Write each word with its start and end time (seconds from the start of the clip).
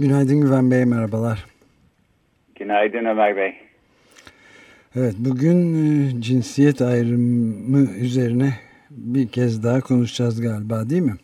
Günaydın 0.00 0.40
Güven 0.40 0.70
Bey, 0.70 0.84
merhabalar. 0.84 1.44
Günaydın 2.54 3.04
Ömer 3.04 3.36
Bey. 3.36 3.54
Evet, 4.96 5.14
bugün 5.18 5.58
e, 5.74 6.20
cinsiyet 6.22 6.82
ayrımı 6.82 7.86
üzerine 8.00 8.48
bir 8.90 9.28
kez 9.28 9.64
daha 9.64 9.80
konuşacağız 9.80 10.42
galiba 10.42 10.90
değil 10.90 11.02
mi? 11.02 11.14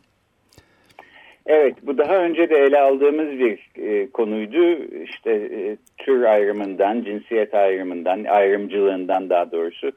Evet, 1.46 1.74
bu 1.82 1.98
daha 1.98 2.16
önce 2.16 2.50
de 2.50 2.56
ele 2.56 2.80
aldığımız 2.80 3.38
bir 3.38 3.70
e, 3.76 4.10
konuydu. 4.10 4.84
İşte 5.04 5.30
e, 5.32 5.76
tür 5.98 6.22
ayrımından, 6.22 7.02
cinsiyet 7.02 7.54
ayrımından, 7.54 8.24
ayrımcılığından 8.24 9.30
daha 9.30 9.52
doğrusu 9.52 9.92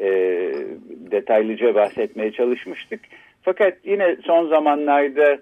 e, 0.00 0.08
detaylıca 1.10 1.74
bahsetmeye 1.74 2.32
çalışmıştık. 2.32 3.00
Fakat 3.42 3.74
yine 3.84 4.16
son 4.24 4.48
zamanlarda 4.48 5.38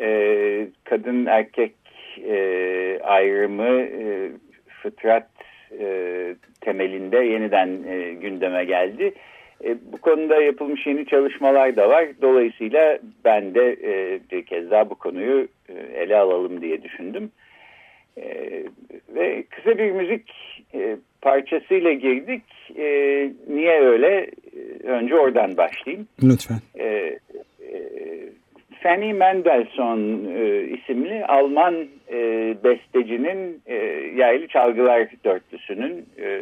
e, 0.00 0.68
kadın 0.84 1.26
erkek 1.26 1.79
e, 2.18 3.00
ayrımı 3.02 3.80
e, 3.80 4.30
fıtrat 4.82 5.28
e, 5.80 5.86
temelinde 6.60 7.16
yeniden 7.16 7.68
e, 7.88 8.14
gündeme 8.14 8.64
geldi. 8.64 9.12
E, 9.64 9.76
bu 9.92 9.98
konuda 9.98 10.42
yapılmış 10.42 10.86
yeni 10.86 11.06
çalışmalar 11.06 11.76
da 11.76 11.88
var. 11.88 12.08
Dolayısıyla 12.22 12.98
ben 13.24 13.54
de 13.54 13.76
e, 13.82 14.20
bir 14.32 14.42
kez 14.42 14.70
daha 14.70 14.90
bu 14.90 14.94
konuyu 14.94 15.48
e, 15.68 15.72
ele 15.72 16.16
alalım 16.16 16.60
diye 16.60 16.82
düşündüm. 16.82 17.30
E, 18.16 18.62
ve 19.14 19.42
kısa 19.50 19.78
bir 19.78 19.90
müzik 19.90 20.30
e, 20.74 20.96
parçasıyla 21.22 21.92
girdik. 21.92 22.42
E, 22.76 22.84
niye 23.48 23.80
öyle? 23.80 24.30
E, 24.84 24.86
önce 24.86 25.14
oradan 25.14 25.56
başlayayım. 25.56 26.08
Lütfen. 26.22 26.58
E, 26.78 26.84
e, 26.84 27.18
Fanny 28.82 29.12
Mendelssohn 29.12 30.24
e, 30.36 30.62
isimli 30.62 31.24
Alman 31.26 31.88
e, 32.12 32.56
bestecinin 32.64 33.62
e, 33.66 33.74
yaylı 34.16 34.48
çalgılar 34.48 35.08
dörtlüsünün 35.24 36.06
e, 36.18 36.40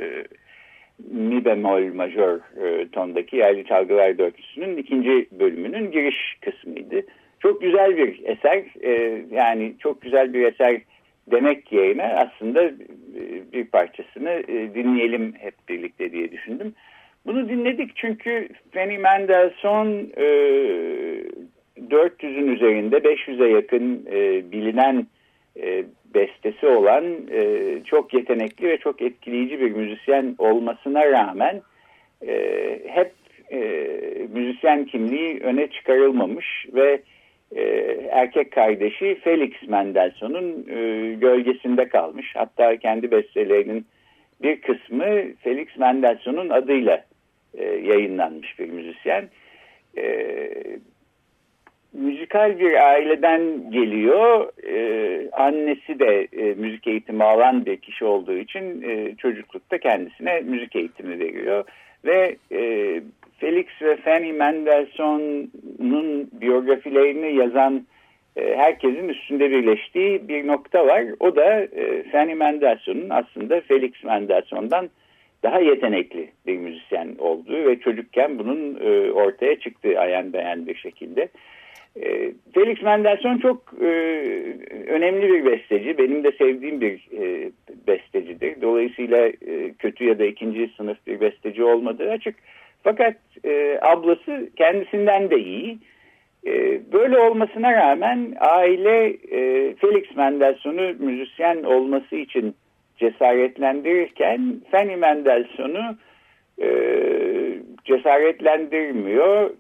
mi 1.11 1.45
bemol 1.45 1.95
majör 1.95 2.41
e, 2.62 2.89
tondaki 2.89 3.37
yaylı 3.37 3.65
çalgılar 3.65 4.19
dörtlüsünün 4.19 4.77
ikinci 4.77 5.27
bölümünün 5.33 5.91
giriş 5.91 6.37
kısmıydı. 6.41 7.03
Çok 7.41 7.61
güzel 7.61 7.97
bir 7.97 8.25
eser 8.25 8.65
e, 8.83 9.23
yani 9.31 9.75
çok 9.79 10.03
güzel 10.03 10.34
bir 10.34 10.47
eser 10.47 10.81
demek 11.31 11.73
yerine 11.73 12.05
aslında 12.05 12.65
e, 12.65 12.73
bir 13.53 13.65
parçasını 13.65 14.31
e, 14.31 14.75
dinleyelim 14.75 15.35
hep 15.39 15.55
birlikte 15.69 16.12
diye 16.12 16.33
düşündüm. 16.33 16.75
Bunu 17.27 17.49
dinledik 17.49 17.97
çünkü 17.97 18.49
Fanny 18.75 18.99
Mendelssohn 18.99 20.11
e, 20.17 20.25
400'ün 21.91 22.47
üzerinde 22.47 22.97
500'e 22.97 23.49
yakın 23.49 24.06
e, 24.12 24.53
bilinen 24.53 25.06
e, 25.62 25.84
bestesi 26.14 26.66
olan 26.66 27.04
e, 27.30 27.64
çok 27.84 28.14
yetenekli 28.14 28.69
ve 28.69 28.78
çok 28.78 29.02
etkileyici 29.02 29.60
bir 29.60 29.70
müzisyen 29.70 30.34
olmasına 30.38 31.06
rağmen 31.06 31.62
e, 32.26 32.34
hep 32.86 33.12
müzisyen 34.34 34.84
kimliği 34.84 35.41
öne 35.41 35.66
çıkarılmamış 35.66 36.66
ve 36.74 37.02
erkek 38.10 38.52
kardeşi 38.52 39.20
Felix 39.24 39.52
Mendelssohn'un 39.69 40.66
gölgesinde 41.20 41.88
kalmış. 41.88 42.34
Hatta 42.34 42.76
kendi 42.76 43.10
bestelerinin 43.10 43.86
bir 44.42 44.60
kısmı 44.60 45.04
Felix 45.40 45.69
Mendelssohn'un 45.78 46.48
adıyla 46.48 47.04
yayınlanmış 47.82 48.58
bir 48.58 48.69
müzisyen. 48.69 49.28
E, 49.98 50.50
müzikal 51.98 52.59
bir 52.59 52.88
aileden 52.88 53.70
geliyor. 53.70 54.53
Ee, 54.66 55.31
annesi 55.32 55.98
de 55.98 56.28
e, 56.32 56.54
müzik 56.54 56.86
eğitimi 56.86 57.25
alan 57.25 57.66
bir 57.66 57.76
kişi 57.76 58.04
olduğu 58.04 58.36
için 58.36 58.82
e, 58.82 59.14
çocuklukta 59.16 59.78
kendisine 59.78 60.41
müzik 60.41 60.76
eğitimi 60.76 61.19
veriyor. 61.19 61.64
Ve 62.04 62.37
e, 62.53 62.60
Felix 63.38 63.66
ve 63.82 63.97
Fanny 63.97 64.32
Mendelssohn'un 64.32 66.31
biyografilerini 66.32 67.34
yazan 67.34 67.87
e, 68.37 68.56
herkesin 68.56 69.08
üstünde 69.08 69.50
birleştiği 69.50 70.28
bir 70.28 70.47
nokta 70.47 70.87
var. 70.87 71.04
O 71.20 71.37
da 71.37 71.60
e, 71.62 72.03
Fanny 72.12 72.34
Mendelssohn'un 72.34 73.10
aslında 73.10 73.60
Felix 73.60 74.04
Mendelssohn'dan 74.04 74.91
daha 75.42 75.60
yetenekli 75.60 76.31
bir 76.47 76.56
müzisyen 76.56 77.14
olduğu 77.19 77.66
ve 77.66 77.81
çocukken 77.81 78.38
bunun 78.38 78.81
e, 78.81 79.12
ortaya 79.12 79.60
çıktığı 79.60 80.00
ayan 80.00 80.32
beğen 80.32 80.66
bir 80.66 80.75
şekilde. 80.75 81.28
E, 82.03 82.32
Felix 82.54 82.82
Mendelssohn 82.82 83.38
çok 83.38 83.75
e, 83.81 83.86
önemli 84.86 85.32
bir 85.32 85.44
besteci. 85.44 85.98
Benim 85.98 86.25
de 86.25 86.32
sevdiğim 86.32 86.81
bir 86.81 87.09
e, 87.19 87.50
bestecidir. 87.86 88.62
Dolayısıyla 88.62 89.26
e, 89.26 89.72
kötü 89.78 90.04
ya 90.04 90.19
da 90.19 90.25
ikinci 90.25 90.70
sınıf 90.76 91.06
bir 91.06 91.20
besteci 91.20 91.64
olmadığı 91.64 92.10
açık. 92.10 92.34
Fakat 92.82 93.16
e, 93.44 93.78
ablası 93.82 94.50
kendisinden 94.56 95.31
de 95.31 95.38
iyi. 95.38 95.78
E, 96.47 96.81
böyle 96.92 97.19
olmasına 97.19 97.72
rağmen 97.72 98.34
aile 98.41 99.06
e, 99.31 99.75
Felix 99.75 100.16
Mendelssohn'u 100.16 100.94
müzisyen 100.98 101.62
olması 101.62 102.16
için 102.16 102.54
cesaretlendirirken 102.97 104.60
Fanny 104.70 104.97
Mendelssohn'u 104.97 105.97
e, 106.62 106.69
cesaretlendirmiyor 107.84 109.50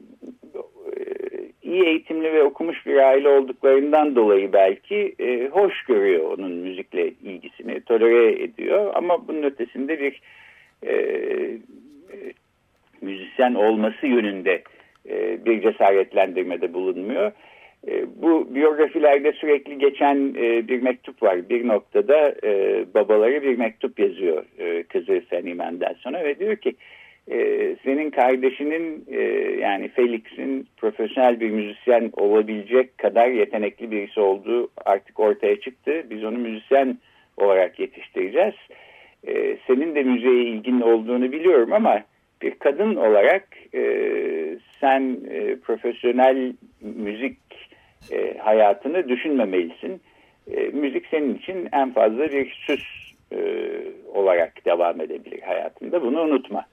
iyi 1.68 1.84
eğitimli 1.84 2.32
ve 2.32 2.42
okumuş 2.42 2.86
bir 2.86 2.96
aile 2.96 3.28
olduklarından 3.28 4.16
dolayı 4.16 4.52
belki 4.52 5.14
e, 5.18 5.48
hoş 5.48 5.82
görüyor 5.82 6.38
onun 6.38 6.52
müzikle 6.52 7.08
ilgisini, 7.08 7.80
tolere 7.80 8.42
ediyor. 8.42 8.92
Ama 8.94 9.28
bunun 9.28 9.42
ötesinde 9.42 10.00
bir 10.00 10.20
e, 10.82 10.92
e, 10.92 12.16
müzisyen 13.00 13.54
olması 13.54 14.06
yönünde 14.06 14.62
e, 15.08 15.44
bir 15.44 15.62
cesaretlendirmede 15.62 16.74
bulunmuyor. 16.74 17.32
E, 17.88 18.04
bu 18.22 18.54
biyografilerde 18.54 19.32
sürekli 19.32 19.78
geçen 19.78 20.34
e, 20.38 20.68
bir 20.68 20.82
mektup 20.82 21.22
var. 21.22 21.48
Bir 21.48 21.68
noktada 21.68 22.34
e, 22.44 22.84
babaları 22.94 23.42
bir 23.42 23.58
mektup 23.58 23.98
yazıyor 23.98 24.44
e, 24.58 24.82
kızı 24.82 25.22
Fanny 25.30 25.54
Mendelssohn'a 25.54 26.24
ve 26.24 26.38
diyor 26.38 26.56
ki 26.56 26.74
e, 27.30 27.76
senin 27.84 28.10
kardeşinin 28.10 29.04
e, 29.10 29.20
yani 29.60 29.88
Felix'in 29.88 30.68
profesyonel 30.76 31.40
bir 31.40 31.50
müzisyen 31.50 32.10
olabilecek 32.16 32.98
kadar 32.98 33.28
yetenekli 33.28 33.90
birisi 33.90 34.20
olduğu 34.20 34.70
artık 34.84 35.20
ortaya 35.20 35.60
çıktı. 35.60 36.06
Biz 36.10 36.24
onu 36.24 36.38
müzisyen 36.38 36.98
olarak 37.36 37.80
yetiştireceğiz. 37.80 38.54
E, 39.26 39.56
senin 39.66 39.94
de 39.94 40.02
müziğe 40.02 40.44
ilgin 40.44 40.80
olduğunu 40.80 41.32
biliyorum 41.32 41.72
ama 41.72 42.02
bir 42.42 42.54
kadın 42.54 42.96
olarak 42.96 43.48
e, 43.74 43.82
sen 44.80 45.16
e, 45.30 45.56
profesyonel 45.56 46.52
müzik 46.80 47.38
e, 48.12 48.38
hayatını 48.38 49.08
düşünmemelisin. 49.08 50.00
E, 50.50 50.60
müzik 50.60 51.06
senin 51.06 51.34
için 51.34 51.68
en 51.72 51.92
fazla 51.92 52.32
bir 52.32 52.50
süs 52.66 52.82
e, 53.32 53.38
olarak 54.14 54.64
devam 54.66 55.00
edebilir 55.00 55.42
hayatında. 55.42 56.02
Bunu 56.02 56.20
unutma 56.20 56.64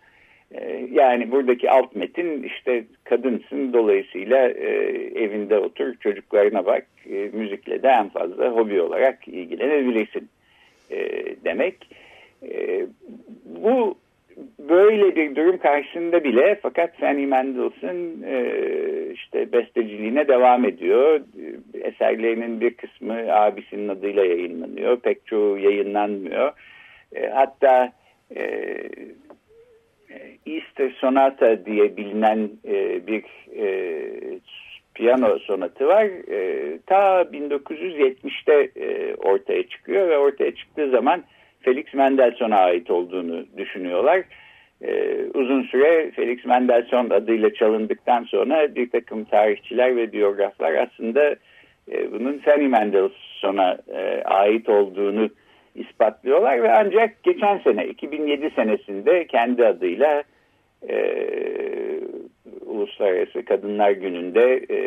yani 0.92 1.31
buradaki 1.31 1.71
alt 1.71 1.95
metin 1.95 2.44
işte 2.44 2.83
kadınsın 3.03 3.74
dolayısıyla 3.74 4.47
e, 4.50 4.68
evinde 5.15 5.57
otur 5.57 5.95
çocuklarına 5.95 6.65
bak 6.65 6.86
e, 7.09 7.30
müzikle 7.33 7.83
de 7.83 7.88
en 7.88 8.09
fazla 8.09 8.50
hobi 8.50 8.81
olarak 8.81 9.27
ilgilenebilirsin 9.27 10.30
e, 10.92 11.25
demek. 11.45 11.75
E, 12.44 12.86
bu 13.45 13.97
böyle 14.59 15.15
bir 15.15 15.36
durum 15.36 15.57
karşısında 15.57 16.24
bile 16.24 16.59
fakat 16.62 16.97
Fanny 16.97 17.25
Mendelssohn 17.25 18.24
e, 18.24 18.53
işte 19.13 19.51
besteciliğine 19.51 20.27
devam 20.27 20.65
ediyor. 20.65 21.21
Eserlerinin 21.74 22.62
bir 22.62 22.74
kısmı 22.74 23.33
abisinin 23.33 23.89
adıyla 23.89 24.25
yayınlanıyor. 24.25 25.00
Pek 25.00 25.25
çoğu 25.27 25.57
yayınlanmıyor. 25.57 26.51
E, 27.15 27.27
hatta 27.27 27.92
e, 28.36 28.77
Easter 30.46 30.90
Sonata 31.00 31.66
diye 31.66 31.98
bilinen 31.98 32.50
e, 32.66 33.08
bir 33.08 33.24
e, 33.56 34.40
piyano 34.94 35.40
sonatı 35.40 35.88
var. 35.88 36.06
E, 36.32 36.80
ta 36.86 37.22
1970'te 37.22 38.82
e, 38.86 39.16
ortaya 39.16 39.68
çıkıyor 39.68 40.10
ve 40.10 40.18
ortaya 40.18 40.56
çıktığı 40.56 40.90
zaman 40.90 41.24
Felix 41.62 41.94
Mendelssohn'a 41.94 42.58
ait 42.58 42.92
olduğunu 42.92 43.46
düşünüyorlar. 43.58 44.24
Ee, 44.82 45.26
uzun 45.34 45.64
süre 45.64 46.12
Felix 46.12 46.46
Mendelssohn 46.46 47.10
adıyla 47.10 47.54
çalındıktan 47.54 48.24
sonra 48.24 48.76
bir 48.76 48.90
takım 48.90 49.26
tarihçiler 49.26 49.96
ve 49.96 50.12
biyograflar 50.12 50.74
aslında 50.74 51.36
e, 51.92 52.12
bunun 52.12 52.38
Fanny 52.38 52.68
Mendelssohn'a 52.68 53.78
e, 53.94 54.24
ait 54.24 54.70
olduğunu 54.70 55.30
ispatlıyorlar 55.75 56.63
ve 56.63 56.74
ancak 56.74 57.24
geçen 57.24 57.57
sene 57.57 57.88
2007 57.88 58.51
senesinde 58.56 59.27
kendi 59.27 59.66
adıyla 59.66 60.24
e, 60.89 60.95
Uluslararası 62.66 63.45
Kadınlar 63.45 63.92
Günü'nde 63.92 64.66
e, 64.69 64.77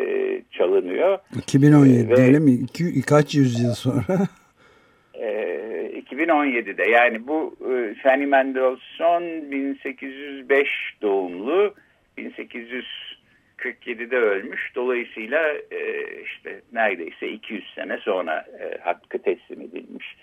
çalınıyor. 0.51 1.19
2017 1.37 2.09
ve, 2.09 2.21
öyle 2.21 2.39
mi? 2.39 2.51
İki, 2.51 3.01
kaç 3.01 3.35
yüzyıl 3.35 3.73
sonra? 3.73 4.27
2017'de 6.11 6.89
yani 6.89 7.27
bu 7.27 7.55
e, 7.61 7.95
Fanny 8.03 8.25
Mendelssohn 8.25 9.51
1805 9.51 10.67
doğumlu 11.01 11.73
1847'de 12.17 14.17
ölmüş. 14.17 14.71
Dolayısıyla 14.75 15.53
e, 15.71 16.05
işte 16.23 16.61
neredeyse 16.73 17.27
200 17.27 17.73
sene 17.75 17.97
sonra 17.97 18.45
e, 18.59 18.77
hakkı 18.81 19.17
teslim 19.17 19.61
edilmiş. 19.61 20.15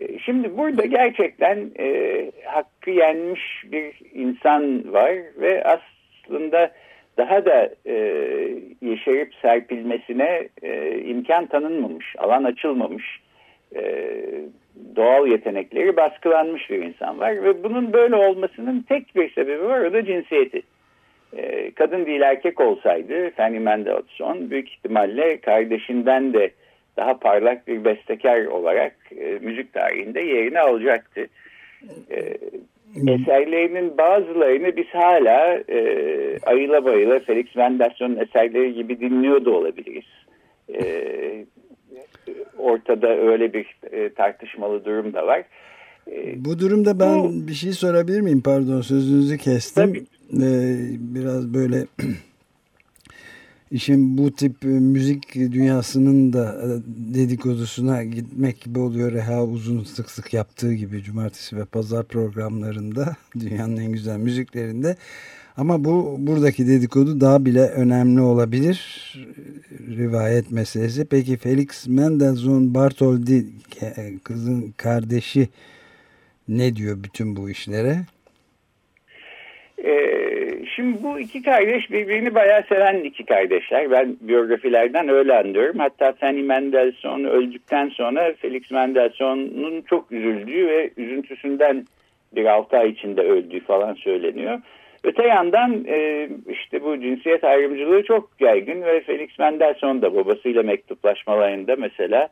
E, 0.00 0.18
şimdi 0.18 0.58
burada 0.58 0.86
gerçekten 0.86 1.70
e, 1.78 2.30
hakkı 2.44 2.90
yenmiş 2.90 3.64
bir 3.72 3.94
insan 4.14 4.92
var 4.92 5.12
ve 5.36 5.64
aslında 5.64 6.72
daha 7.16 7.44
da 7.44 7.70
e, 7.86 7.94
yeşerip 8.80 9.34
serpilmesine 9.42 10.48
e, 10.62 10.98
imkan 10.98 11.46
tanınmamış, 11.46 12.14
alan 12.18 12.44
açılmamış 12.44 13.20
e, 13.76 13.82
doğal 14.96 15.26
yetenekleri 15.26 15.96
baskılanmış 15.96 16.70
bir 16.70 16.82
insan 16.82 17.18
var 17.18 17.44
ve 17.44 17.62
bunun 17.64 17.92
böyle 17.92 18.16
olmasının 18.16 18.84
tek 18.88 19.16
bir 19.16 19.32
sebebi 19.32 19.64
var 19.64 19.80
o 19.80 19.92
da 19.92 20.04
cinsiyeti. 20.04 20.62
E, 21.36 21.70
kadın 21.70 22.06
değil 22.06 22.20
erkek 22.20 22.60
olsaydı 22.60 23.30
Fanny 23.30 23.58
Mendelssohn 23.58 24.50
büyük 24.50 24.68
ihtimalle 24.68 25.40
kardeşinden 25.40 26.32
de 26.32 26.50
daha 26.96 27.18
parlak 27.18 27.68
bir 27.68 27.84
bestekar 27.84 28.44
olarak 28.44 28.96
e, 29.16 29.38
müzik 29.42 29.72
tarihinde 29.72 30.20
yerini 30.20 30.60
alacaktı. 30.60 31.26
E, 32.10 32.38
eserlerinin 32.96 33.98
bazılarını 33.98 34.76
biz 34.76 34.86
hala 34.86 35.54
e, 35.68 35.78
ayıla 36.46 36.84
bayıla 36.84 37.20
Felix 37.20 37.56
Mendelssohn'un 37.56 38.16
eserleri 38.16 38.74
gibi 38.74 39.00
dinliyor 39.00 39.44
da 39.44 39.50
olabiliriz. 39.50 40.04
E, 40.74 40.84
ortada 42.58 43.08
öyle 43.16 43.52
bir 43.52 43.76
e, 43.92 44.08
tartışmalı 44.08 44.84
durum 44.84 45.12
da 45.12 45.26
var. 45.26 45.42
E, 46.10 46.44
bu 46.44 46.58
durumda 46.58 47.00
ben 47.00 47.18
bu, 47.18 47.48
bir 47.48 47.52
şey 47.54 47.72
sorabilir 47.72 48.20
miyim? 48.20 48.42
Pardon 48.44 48.80
sözünüzü 48.80 49.38
kestim. 49.38 49.86
Tabii. 49.86 50.04
Ee, 50.32 50.76
biraz 50.98 51.54
böyle 51.54 51.76
işin 53.72 54.18
bu 54.18 54.32
tip 54.32 54.62
müzik 54.62 55.34
dünyasının 55.34 56.32
da 56.32 56.62
e, 56.62 56.68
dedikodusuna 57.14 58.04
gitmek 58.04 58.60
gibi 58.60 58.78
oluyor. 58.78 59.12
Reha 59.12 59.44
Uzun 59.44 59.84
sık 59.84 60.10
sık 60.10 60.34
yaptığı 60.34 60.74
gibi 60.74 61.02
cumartesi 61.02 61.56
ve 61.56 61.64
pazar 61.64 62.04
programlarında 62.04 63.16
dünyanın 63.40 63.76
en 63.76 63.92
güzel 63.92 64.18
müziklerinde. 64.18 64.96
Ama 65.56 65.84
bu 65.84 66.16
buradaki 66.18 66.68
dedikodu 66.68 67.20
daha 67.20 67.44
bile 67.44 67.68
önemli 67.68 68.20
olabilir. 68.20 68.78
Rivayet 69.88 70.50
meselesi. 70.50 71.04
Peki 71.04 71.36
Felix 71.36 71.86
Mendelssohn 71.88 72.74
Bartholdi 72.74 73.46
kızın 74.24 74.74
kardeşi 74.76 75.48
ne 76.48 76.76
diyor 76.76 77.04
bütün 77.04 77.36
bu 77.36 77.50
işlere? 77.50 78.06
Ee, 79.84 80.21
şimdi 80.76 81.02
bu 81.02 81.18
iki 81.20 81.42
kardeş 81.42 81.90
birbirini 81.90 82.34
bayağı 82.34 82.62
seven 82.68 82.96
iki 83.00 83.24
kardeşler. 83.24 83.90
Ben 83.90 84.16
biyografilerden 84.20 85.08
öyle 85.08 85.38
anlıyorum. 85.38 85.78
Hatta 85.78 86.12
Fanny 86.12 86.42
Mendelssohn 86.42 87.24
öldükten 87.24 87.88
sonra 87.88 88.32
Felix 88.40 88.70
Mendelssohn'un 88.70 89.82
çok 89.82 90.12
üzüldüğü 90.12 90.66
ve 90.68 90.90
üzüntüsünden 90.96 91.84
bir 92.32 92.46
altı 92.46 92.78
ay 92.78 92.90
içinde 92.90 93.20
öldüğü 93.20 93.60
falan 93.60 93.94
söyleniyor. 93.94 94.60
Öte 95.04 95.26
yandan 95.26 95.84
e, 95.88 96.28
işte 96.48 96.84
bu 96.84 97.00
cinsiyet 97.00 97.44
ayrımcılığı 97.44 98.02
çok 98.02 98.30
yaygın 98.40 98.82
ve 98.82 99.00
Felix 99.00 99.38
Mendelssohn 99.38 100.02
da 100.02 100.14
babasıyla 100.14 100.62
mektuplaşmalarında 100.62 101.76
mesela 101.76 102.28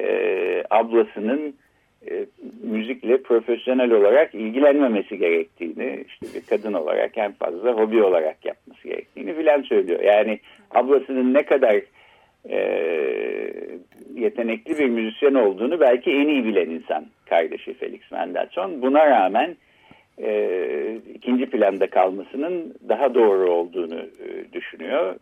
e, 0.00 0.08
ablasının 0.70 1.54
e, 2.10 2.26
müzikle 2.62 3.22
profesyonel 3.22 3.90
olarak 3.90 4.34
ilgilenmemesi 4.34 5.18
gerektiğini, 5.18 6.04
işte 6.08 6.26
bir 6.34 6.46
kadın 6.46 6.72
olarak 6.72 7.18
en 7.18 7.32
fazla 7.32 7.72
hobi 7.72 8.02
olarak 8.02 8.44
yapması 8.44 8.88
gerektiğini 8.88 9.34
filan 9.34 9.62
söylüyor. 9.62 10.00
Yani 10.00 10.40
ablasının 10.70 11.34
ne 11.34 11.42
kadar 11.42 11.80
e, 12.50 12.58
yetenekli 14.14 14.78
bir 14.78 14.88
müzisyen 14.88 15.34
olduğunu 15.34 15.80
belki 15.80 16.10
en 16.10 16.28
iyi 16.28 16.44
bilen 16.44 16.70
insan 16.70 17.06
kardeşi 17.26 17.74
Felix 17.74 18.00
Mendelssohn. 18.12 18.82
Buna 18.82 19.06
rağmen 19.06 19.56
e, 20.18 20.98
ikinci 21.14 21.46
planda 21.46 21.90
kalmasının 21.90 22.74
daha 22.88 23.14
doğru 23.14 23.50
olduğunu 23.50 23.98
e, 23.98 24.52
düşünüyor. 24.52 25.16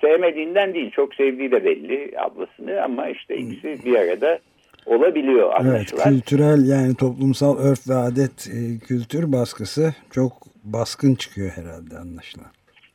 Sevmediğinden 0.00 0.74
değil, 0.74 0.90
çok 0.90 1.14
sevdiği 1.14 1.50
de 1.50 1.64
belli 1.64 2.12
ablasını 2.18 2.82
ama 2.82 3.08
işte 3.08 3.36
ikisi 3.36 3.84
bir 3.84 3.96
arada 3.96 4.38
olabiliyor 4.86 5.52
anlaşılan. 5.52 5.74
Evet, 5.74 6.04
kültürel 6.04 6.68
yani 6.68 6.94
toplumsal 6.94 7.58
örf 7.58 7.88
ve 7.88 7.94
adet 7.94 8.48
e, 8.48 8.86
kültür 8.86 9.32
baskısı 9.32 9.94
çok 10.10 10.32
baskın 10.64 11.14
çıkıyor 11.14 11.50
herhalde 11.50 11.98
anlaşılan. 11.98 12.46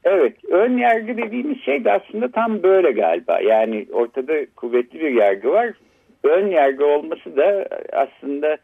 Evet, 0.03 0.35
ön 0.51 0.77
yargı 0.77 1.17
dediğimiz 1.17 1.61
şey 1.61 1.83
de 1.83 1.91
aslında 1.91 2.31
tam 2.31 2.63
böyle 2.63 2.91
galiba. 2.91 3.39
Yani 3.39 3.85
ortada 3.93 4.33
kuvvetli 4.55 4.99
bir 4.99 5.11
yargı 5.11 5.49
var. 5.49 5.73
Ön 6.23 6.47
yargı 6.47 6.85
olması 6.85 7.37
da 7.37 7.67
aslında 7.93 8.57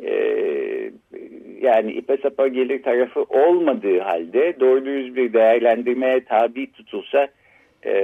e, 0.00 0.12
yani 1.60 1.92
ipe 1.92 2.16
sapa 2.16 2.48
gelir 2.48 2.82
tarafı 2.82 3.22
olmadığı 3.22 3.98
halde 3.98 4.60
doğru 4.60 4.84
düz 4.84 5.16
bir 5.16 5.32
değerlendirmeye 5.32 6.24
tabi 6.24 6.72
tutulsa 6.72 7.28
e, 7.86 7.94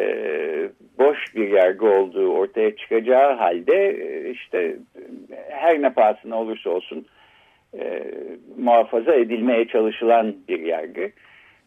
boş 0.98 1.34
bir 1.34 1.48
yargı 1.48 1.86
olduğu 1.86 2.32
ortaya 2.32 2.76
çıkacağı 2.76 3.34
halde 3.34 3.88
e, 3.88 4.30
işte 4.30 4.76
her 5.50 5.82
ne 5.82 5.92
pahasına 5.92 6.40
olursa 6.40 6.70
olsun 6.70 7.06
e, 7.78 8.02
muhafaza 8.58 9.14
edilmeye 9.14 9.68
çalışılan 9.68 10.36
bir 10.48 10.60
yargı. 10.60 11.10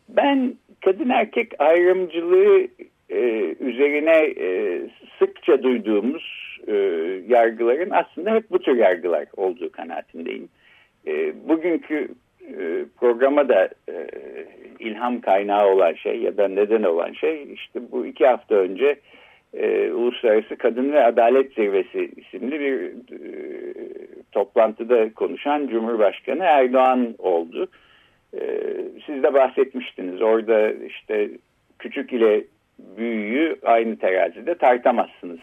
Ben 0.09 0.53
kadın 0.85 1.09
erkek 1.09 1.51
ayrımcılığı 1.59 2.67
e, 3.09 3.55
üzerine 3.59 4.17
e, 4.45 4.81
sıkça 5.19 5.63
duyduğumuz 5.63 6.57
e, 6.67 6.73
yargıların 7.27 7.89
aslında 7.89 8.35
hep 8.35 8.51
bu 8.51 8.59
tür 8.59 8.77
yargılar 8.77 9.25
olduğu 9.37 9.71
kanaatindeyim. 9.71 10.49
E, 11.07 11.33
bugünkü 11.49 12.07
e, 12.47 12.85
programa 12.99 13.49
da 13.49 13.69
e, 13.89 14.07
ilham 14.79 15.21
kaynağı 15.21 15.67
olan 15.67 15.93
şey 15.93 16.21
ya 16.21 16.37
da 16.37 16.47
neden 16.47 16.83
olan 16.83 17.13
şey 17.13 17.53
işte 17.53 17.79
bu 17.91 18.05
iki 18.05 18.27
hafta 18.27 18.55
önce 18.55 18.95
e, 19.53 19.91
Uluslararası 19.91 20.55
Kadın 20.55 20.91
ve 20.91 21.05
Adalet 21.05 21.53
Zirvesi 21.53 22.11
isimli 22.17 22.59
bir 22.59 22.91
toplantıda 24.31 25.13
konuşan 25.13 25.67
Cumhurbaşkanı 25.67 26.43
Erdoğan 26.43 27.15
oldu. 27.17 27.67
E, 28.33 28.41
siz 29.05 29.23
de 29.23 29.33
bahsetmiştiniz 29.33 30.21
orada 30.21 30.71
işte 30.71 31.29
küçük 31.79 32.13
ile 32.13 32.43
büyüğü 32.97 33.55
aynı 33.63 33.97
terazide 33.97 34.55
tartamazsınız 34.55 35.39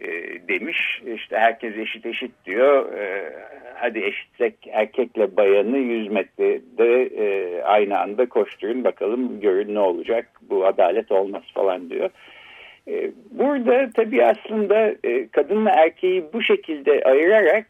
e, 0.00 0.08
demiş. 0.48 1.02
İşte 1.14 1.38
herkes 1.38 1.76
eşit 1.76 2.06
eşit 2.06 2.30
diyor. 2.46 2.92
E, 2.92 3.32
hadi 3.74 3.98
eşitsek 3.98 4.54
erkekle 4.72 5.36
bayanı 5.36 5.78
100 5.78 6.10
metrede 6.10 7.02
e, 7.02 7.62
aynı 7.62 7.98
anda 7.98 8.28
koşturun 8.28 8.84
bakalım 8.84 9.40
görün 9.40 9.74
ne 9.74 9.78
olacak 9.78 10.26
bu 10.50 10.66
adalet 10.66 11.12
olmaz 11.12 11.42
falan 11.54 11.90
diyor. 11.90 12.10
Burada 13.30 13.90
tabii 13.94 14.24
aslında 14.24 14.94
kadınla 15.32 15.70
erkeği 15.70 16.24
bu 16.32 16.42
şekilde 16.42 17.02
ayırarak 17.04 17.66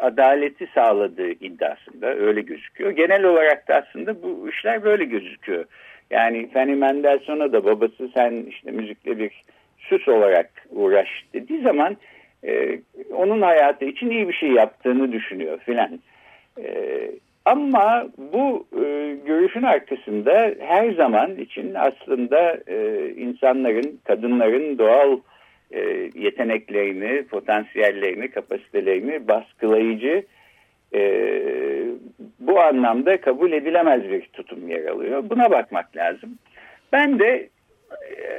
adaleti 0.00 0.68
sağladığı 0.74 1.30
iddiasında 1.30 2.14
öyle 2.14 2.40
gözüküyor. 2.40 2.90
Genel 2.90 3.24
olarak 3.24 3.68
da 3.68 3.74
aslında 3.74 4.22
bu 4.22 4.48
işler 4.48 4.84
böyle 4.84 5.04
gözüküyor. 5.04 5.64
Yani 6.10 6.50
Fanny 6.50 6.74
Mendelssohn'a 6.74 7.52
da 7.52 7.64
babası 7.64 8.10
sen 8.14 8.44
işte 8.48 8.70
müzikle 8.70 9.18
bir 9.18 9.42
süs 9.80 10.08
olarak 10.08 10.50
uğraş 10.70 11.08
dediği 11.34 11.62
zaman 11.62 11.96
e, 12.44 12.80
onun 13.12 13.42
hayatı 13.42 13.84
için 13.84 14.10
iyi 14.10 14.28
bir 14.28 14.34
şey 14.34 14.50
yaptığını 14.50 15.12
düşünüyor 15.12 15.58
filan. 15.58 16.00
E, 16.58 17.00
ama 17.44 18.08
bu 18.32 18.66
e, 18.72 19.16
görüşün 19.26 19.62
arkasında 19.62 20.54
her 20.60 20.92
zaman 20.92 21.36
için 21.36 21.74
aslında 21.74 22.58
e, 22.66 23.08
insanların, 23.16 24.00
kadınların 24.04 24.78
doğal 24.78 25.18
e, 25.70 26.10
yeteneklerini, 26.14 27.24
potansiyellerini, 27.24 28.30
kapasitelerini 28.30 29.28
baskılayıcı 29.28 30.24
e, 30.94 31.02
bu 32.40 32.60
anlamda 32.60 33.20
kabul 33.20 33.52
edilemez 33.52 34.10
bir 34.10 34.22
tutum 34.32 34.68
yer 34.68 34.84
alıyor. 34.84 35.30
Buna 35.30 35.50
bakmak 35.50 35.96
lazım. 35.96 36.38
Ben 36.92 37.18
de 37.18 37.48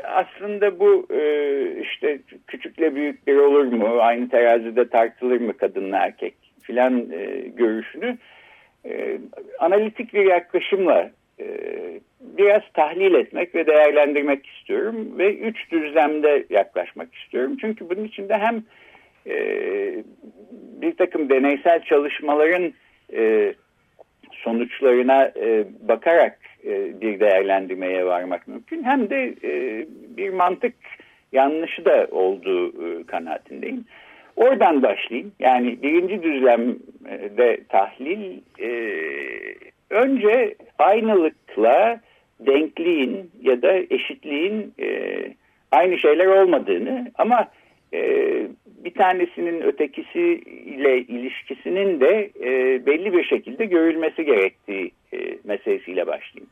aslında 0.03 0.79
bu 0.79 1.07
e, 1.13 1.81
işte 1.81 2.19
küçükle 2.47 2.95
büyük 2.95 3.27
bir 3.27 3.35
olur 3.35 3.65
mu, 3.65 3.97
aynı 3.99 4.29
terazide 4.29 4.89
tartılır 4.89 5.41
mı 5.41 5.57
kadınla 5.57 5.97
erkek 5.97 6.33
filan 6.61 7.11
e, 7.11 7.25
görüşünü 7.55 8.17
analitik 9.59 10.13
bir 10.13 10.25
yaklaşımla 10.25 11.11
biraz 12.19 12.61
tahlil 12.73 13.13
etmek 13.13 13.55
ve 13.55 13.67
değerlendirmek 13.67 14.47
istiyorum 14.47 15.17
ve 15.17 15.35
üç 15.35 15.71
düzlemde 15.71 16.45
yaklaşmak 16.49 17.15
istiyorum. 17.15 17.57
Çünkü 17.61 17.89
bunun 17.89 18.05
içinde 18.05 18.37
hem 18.37 18.63
bir 20.81 20.97
takım 20.97 21.29
deneysel 21.29 21.83
çalışmaların 21.83 22.73
sonuçlarına 24.31 25.31
bakarak 25.79 26.39
e, 26.65 27.01
bir 27.01 27.19
değerlendirmeye 27.19 28.05
varmak 28.05 28.47
mümkün. 28.47 28.83
Hem 28.83 29.09
de 29.09 29.33
e, 29.43 29.85
bir 30.17 30.29
mantık 30.29 30.73
yanlışı 31.31 31.85
da 31.85 32.07
olduğu 32.11 32.67
e, 32.67 33.03
kanaatindeyim. 33.03 33.85
Oradan 34.35 34.83
başlayayım. 34.83 35.31
Yani 35.39 35.83
birinci 35.83 36.23
düzlemde 36.23 37.63
tahlil 37.69 38.39
önce 39.89 40.55
aynılıkla 40.79 41.99
denkliğin 42.39 43.31
ya 43.41 43.61
da 43.61 43.73
eşitliğin 43.73 44.73
aynı 45.71 45.97
şeyler 45.97 46.25
olmadığını 46.25 47.11
ama 47.17 47.47
bir 48.85 48.93
tanesinin 48.93 49.61
ötekisiyle 49.61 50.97
ilişkisinin 50.97 51.99
de 51.99 52.29
belli 52.85 53.13
bir 53.13 53.23
şekilde 53.23 53.65
görülmesi 53.65 54.25
gerektiği 54.25 54.91
meselesiyle 55.43 56.07
başlayayım. 56.07 56.49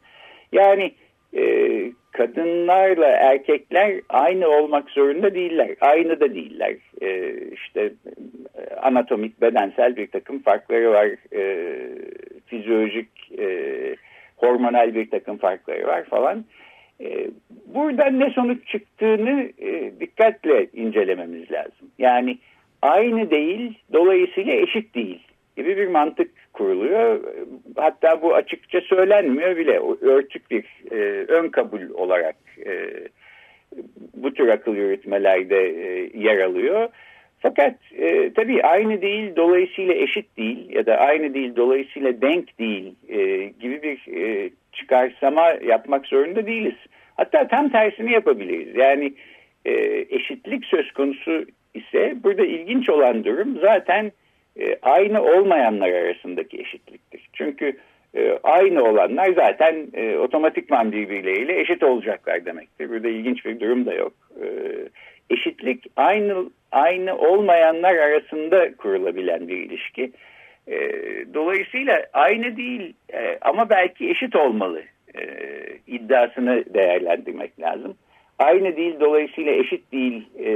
Yani 0.52 0.92
e, 1.38 1.92
kadınlarla 2.12 3.08
erkekler 3.08 4.02
aynı 4.10 4.48
olmak 4.48 4.90
zorunda 4.90 5.36
değiller. 5.36 5.76
Aynı 5.82 6.20
da 6.20 6.36
değiller. 6.36 6.76
E, 7.02 7.34
işte 7.54 7.92
e, 8.56 8.76
anatomik, 8.76 9.42
bedensel 9.42 9.96
bir 9.96 10.08
takım 10.08 10.40
farkları 10.40 10.92
var. 10.92 11.08
E, 11.36 11.68
fizyolojik, 12.46 13.10
e, 13.40 13.48
hormonal 14.38 14.96
bir 14.96 15.10
takım 15.10 15.38
farkları 15.38 15.88
var 15.88 16.04
falan. 16.04 16.46
E, 17.02 17.28
buradan 17.66 18.20
ne 18.20 18.30
sonuç 18.30 18.68
çıktığını 18.68 19.50
e, 19.62 19.92
dikkatle 20.00 20.68
incelememiz 20.74 21.52
lazım. 21.52 21.79
Yani 22.00 22.38
aynı 22.82 23.32
değil, 23.32 23.80
dolayısıyla 23.94 24.54
eşit 24.54 24.96
değil 24.96 25.20
gibi 25.58 25.78
bir 25.78 25.88
mantık 25.88 26.32
kuruluyor. 26.54 27.20
Hatta 27.76 28.22
bu 28.22 28.36
açıkça 28.36 28.82
söylenmiyor 28.82 29.58
bile. 29.58 29.80
Örtük 30.02 30.52
bir 30.52 30.66
e, 30.92 30.96
ön 31.28 31.50
kabul 31.50 31.90
olarak 31.94 32.36
e, 32.66 32.90
bu 34.14 34.34
tür 34.34 34.48
akıl 34.48 34.76
yürütmelerde 34.76 35.58
e, 35.58 36.10
yer 36.14 36.40
alıyor. 36.40 36.90
Fakat 37.40 37.76
e, 37.98 38.34
tabii 38.34 38.64
aynı 38.64 39.02
değil 39.02 39.36
dolayısıyla 39.36 39.94
eşit 39.94 40.38
değil 40.38 40.70
ya 40.70 40.86
da 40.86 40.98
aynı 40.98 41.34
değil 41.34 41.56
dolayısıyla 41.56 42.22
denk 42.22 42.60
değil 42.60 42.96
e, 43.10 43.18
gibi 43.60 43.84
bir 43.84 44.14
e, 44.18 44.50
çıkarsama 44.74 45.54
yapmak 45.66 46.06
zorunda 46.06 46.48
değiliz. 46.48 46.76
Hatta 47.18 47.48
tam 47.48 47.70
tersini 47.70 48.12
yapabiliriz. 48.12 48.76
Yani 48.76 49.14
e, 49.66 49.72
eşitlik 50.10 50.66
söz 50.66 50.92
konusu 50.92 51.46
ise 51.74 52.16
burada 52.24 52.46
ilginç 52.46 52.90
olan 52.90 53.24
durum 53.24 53.60
zaten 53.62 54.12
e, 54.60 54.78
aynı 54.82 55.24
olmayanlar 55.24 55.92
arasındaki 55.92 56.60
eşitliktir. 56.60 57.30
Çünkü 57.34 57.78
e, 58.16 58.40
aynı 58.44 58.84
olanlar 58.84 59.34
zaten 59.34 59.88
e, 59.94 60.18
otomatikman 60.18 60.92
birbirleriyle 60.92 61.60
eşit 61.60 61.84
olacaklar 61.84 62.46
demektir. 62.46 62.90
Burada 62.90 63.08
ilginç 63.08 63.46
bir 63.46 63.60
durum 63.60 63.86
da 63.86 63.94
yok. 63.94 64.14
E, 64.42 64.48
eşitlik 65.30 65.86
aynı 65.96 66.50
aynı 66.72 67.18
olmayanlar 67.18 67.96
arasında 67.96 68.76
kurulabilen 68.76 69.48
bir 69.48 69.58
ilişki. 69.58 70.12
E, 70.68 70.78
dolayısıyla 71.34 72.06
aynı 72.14 72.58
değil 72.58 72.94
e, 73.14 73.38
ama 73.42 73.70
belki 73.70 74.10
eşit 74.10 74.36
olmalı 74.36 74.82
e, 75.16 75.24
iddiasını 75.88 76.64
değerlendirmek 76.74 77.60
lazım 77.60 77.96
aynı 78.40 78.76
değil 78.78 79.00
dolayısıyla 79.00 79.52
eşit 79.52 79.92
değil 79.92 80.30
e, 80.40 80.50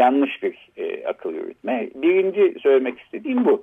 yanlış 0.00 0.42
bir 0.42 0.68
e, 0.76 1.06
akıl 1.06 1.34
yürütme. 1.34 1.88
Birinci 1.94 2.60
söylemek 2.60 3.00
istediğim 3.00 3.44
bu. 3.44 3.62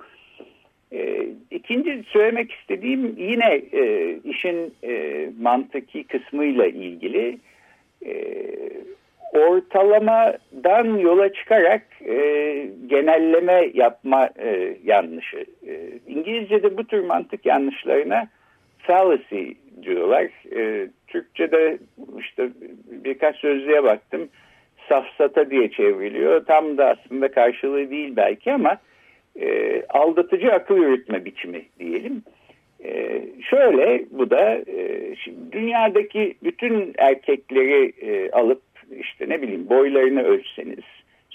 E, 0.92 1.26
ikinci 1.50 2.02
söylemek 2.08 2.52
istediğim 2.52 3.14
yine 3.18 3.62
e, 3.72 4.14
işin 4.24 4.74
e, 4.84 5.26
mantıki 5.40 6.04
kısmıyla 6.04 6.66
ilgili 6.66 7.38
e, 8.06 8.12
ortalamadan 9.32 10.98
yola 10.98 11.32
çıkarak 11.32 11.82
e, 12.06 12.14
genelleme 12.86 13.70
yapma 13.74 14.30
e, 14.38 14.76
yanlışı. 14.84 15.44
E, 15.66 15.90
İngilizce'de 16.06 16.76
bu 16.76 16.84
tür 16.84 17.04
mantık 17.04 17.46
yanlışlarına 17.46 18.28
fallacy 18.78 19.50
diyorlar. 19.82 20.28
E, 20.56 20.88
Türkçe'de 21.06 21.78
işte 22.18 22.48
birkaç 23.04 23.36
sözlüğe 23.36 23.84
baktım. 23.84 24.28
Safsata 24.88 25.50
diye 25.50 25.70
çevriliyor. 25.70 26.44
Tam 26.44 26.78
da 26.78 26.86
aslında 26.90 27.30
karşılığı 27.30 27.90
değil 27.90 28.12
belki 28.16 28.52
ama 28.52 28.78
e, 29.40 29.82
aldatıcı 29.88 30.52
akıl 30.52 30.76
yürütme 30.76 31.24
biçimi 31.24 31.62
diyelim. 31.78 32.22
E, 32.84 33.22
şöyle 33.50 34.04
bu 34.10 34.30
da 34.30 34.54
e, 34.54 35.14
şimdi 35.16 35.52
dünyadaki 35.52 36.34
bütün 36.42 36.92
erkekleri 36.98 37.92
e, 38.00 38.30
alıp 38.30 38.62
işte 39.00 39.28
ne 39.28 39.42
bileyim 39.42 39.68
boylarını 39.68 40.22
ölçseniz 40.22 40.84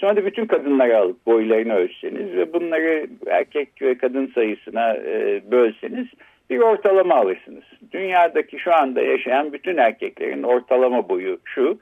sonra 0.04 0.16
da 0.16 0.26
bütün 0.26 0.46
kadınları 0.46 0.98
alıp 0.98 1.26
boylarını 1.26 1.76
ölçseniz 1.76 2.36
ve 2.36 2.54
bunları 2.54 3.08
erkek 3.28 3.82
ve 3.82 3.98
kadın 3.98 4.32
sayısına 4.36 4.96
e, 4.96 5.42
bölseniz 5.52 6.08
bir 6.50 6.60
ortalama 6.60 7.16
alırsınız. 7.16 7.64
Dünyadaki 7.92 8.60
şu 8.60 8.74
anda 8.74 9.02
yaşayan 9.02 9.54
bütün 9.54 9.78
erkeklerin 9.78 10.44
ortalama 10.44 11.10
boyu 11.10 11.40
şu, 11.46 11.80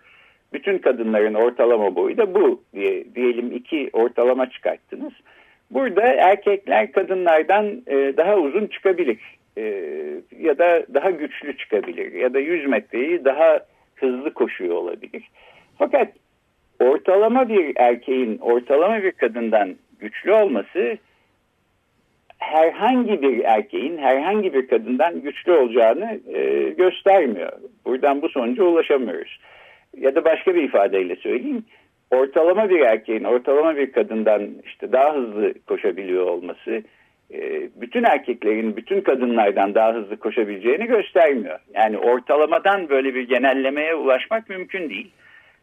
bütün 0.54 0.78
kadınların 0.78 1.34
ortalama 1.34 1.96
boyu 1.96 2.18
da 2.18 2.36
bu 2.36 2.62
diye 2.74 3.16
diyelim 3.16 3.52
iki 3.52 3.90
ortalama 3.94 4.50
çıkarttınız. 4.50 5.14
Burada 5.72 6.02
erkekler 6.02 6.92
kadınlardan 6.92 7.82
e, 7.88 8.18
daha 8.18 8.38
uzun 8.38 8.68
çıkabilir 8.68 9.18
e, 9.58 9.64
ya 10.40 10.58
da 10.58 10.86
daha 10.94 11.10
güçlü 11.12 11.58
çıkabilir 11.58 12.14
ya 12.14 12.34
da 12.34 12.40
100 12.40 12.68
metreyi 12.68 13.26
daha 13.26 13.60
hızlı 13.96 14.34
koşuyor 14.34 14.76
olabilir. 14.76 15.24
Fakat 15.78 16.08
ortalama 16.80 17.50
bir 17.50 17.74
erkeğin 17.76 18.38
ortalama 18.38 19.04
bir 19.04 19.12
kadından 19.12 19.76
güçlü 20.00 20.34
olması 20.34 20.98
herhangi 22.38 23.22
bir 23.22 23.44
erkeğin 23.44 23.98
herhangi 23.98 24.54
bir 24.54 24.68
kadından 24.68 25.22
güçlü 25.22 25.52
olacağını 25.52 26.20
e, 26.34 26.70
göstermiyor. 26.70 27.52
Buradan 27.86 28.22
bu 28.22 28.30
sonuca 28.30 28.64
ulaşamıyoruz. 28.64 29.40
Ya 29.98 30.16
da 30.16 30.26
başka 30.26 30.56
bir 30.56 30.64
ifadeyle 30.64 31.16
söyleyeyim. 31.16 31.66
Ortalama 32.12 32.70
bir 32.70 32.80
erkeğin 32.80 33.24
ortalama 33.24 33.76
bir 33.76 33.92
kadından 33.92 34.50
işte 34.66 34.92
daha 34.92 35.16
hızlı 35.16 35.54
koşabiliyor 35.68 36.26
olması 36.26 36.84
e, 37.34 37.70
bütün 37.76 38.04
erkeklerin 38.04 38.78
bütün 38.78 39.02
kadınlardan 39.02 39.76
daha 39.76 39.94
hızlı 39.94 40.18
koşabileceğini 40.18 40.86
göstermiyor. 40.86 41.60
Yani 41.74 41.98
ortalamadan 41.98 42.90
böyle 42.90 43.16
bir 43.16 43.28
genellemeye 43.30 43.96
ulaşmak 43.96 44.50
mümkün 44.50 44.90
değil. 44.90 45.12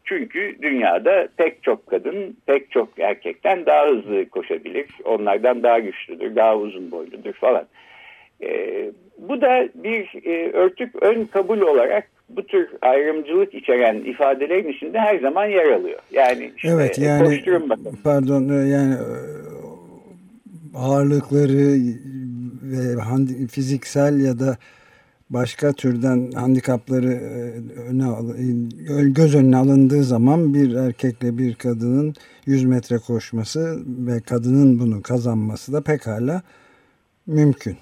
Çünkü 0.03 0.55
dünyada 0.61 1.27
pek 1.37 1.63
çok 1.63 1.87
kadın 1.87 2.37
pek 2.45 2.71
çok 2.71 2.99
erkekten 2.99 3.65
daha 3.65 3.87
hızlı 3.87 4.29
koşabilir. 4.29 4.87
Onlardan 5.03 5.63
daha 5.63 5.79
güçlüdür, 5.79 6.35
daha 6.35 6.57
uzun 6.57 6.91
boyludur 6.91 7.33
falan. 7.33 7.65
E, 8.41 8.49
bu 9.17 9.41
da 9.41 9.69
bir 9.75 10.25
e, 10.25 10.51
örtük 10.51 11.03
ön 11.03 11.25
kabul 11.25 11.61
olarak 11.61 12.07
bu 12.29 12.45
tür 12.45 12.69
ayrımcılık 12.81 13.53
içeren 13.53 13.95
ifadelerin 13.95 14.69
içinde 14.69 14.99
her 14.99 15.19
zaman 15.19 15.45
yer 15.45 15.71
alıyor. 15.71 15.99
Yani 16.11 16.51
işte, 16.55 16.69
evet 16.69 16.99
yani 16.99 17.43
pardon 18.03 18.49
e, 18.49 18.67
yani 18.67 18.93
e, 18.93 19.07
ağırlıkları 20.77 21.77
ve 22.63 23.47
fiziksel 23.47 24.19
ya 24.19 24.39
da 24.39 24.57
başka 25.29 25.73
türden 25.73 26.31
handikapları 26.31 27.11
e, 27.11 27.79
öne 27.81 28.05
göz 29.03 29.35
önüne 29.35 29.57
alındığı 29.57 30.03
zaman 30.03 30.53
bir 30.53 30.75
erkekle 30.75 31.37
bir 31.37 31.55
kadının 31.55 32.13
100 32.45 32.65
metre 32.65 32.97
koşması 32.97 33.79
ve 33.87 34.19
kadının 34.21 34.79
bunu 34.79 35.01
kazanması 35.01 35.73
da 35.73 35.81
pekala 35.81 36.41
mümkün. 37.27 37.77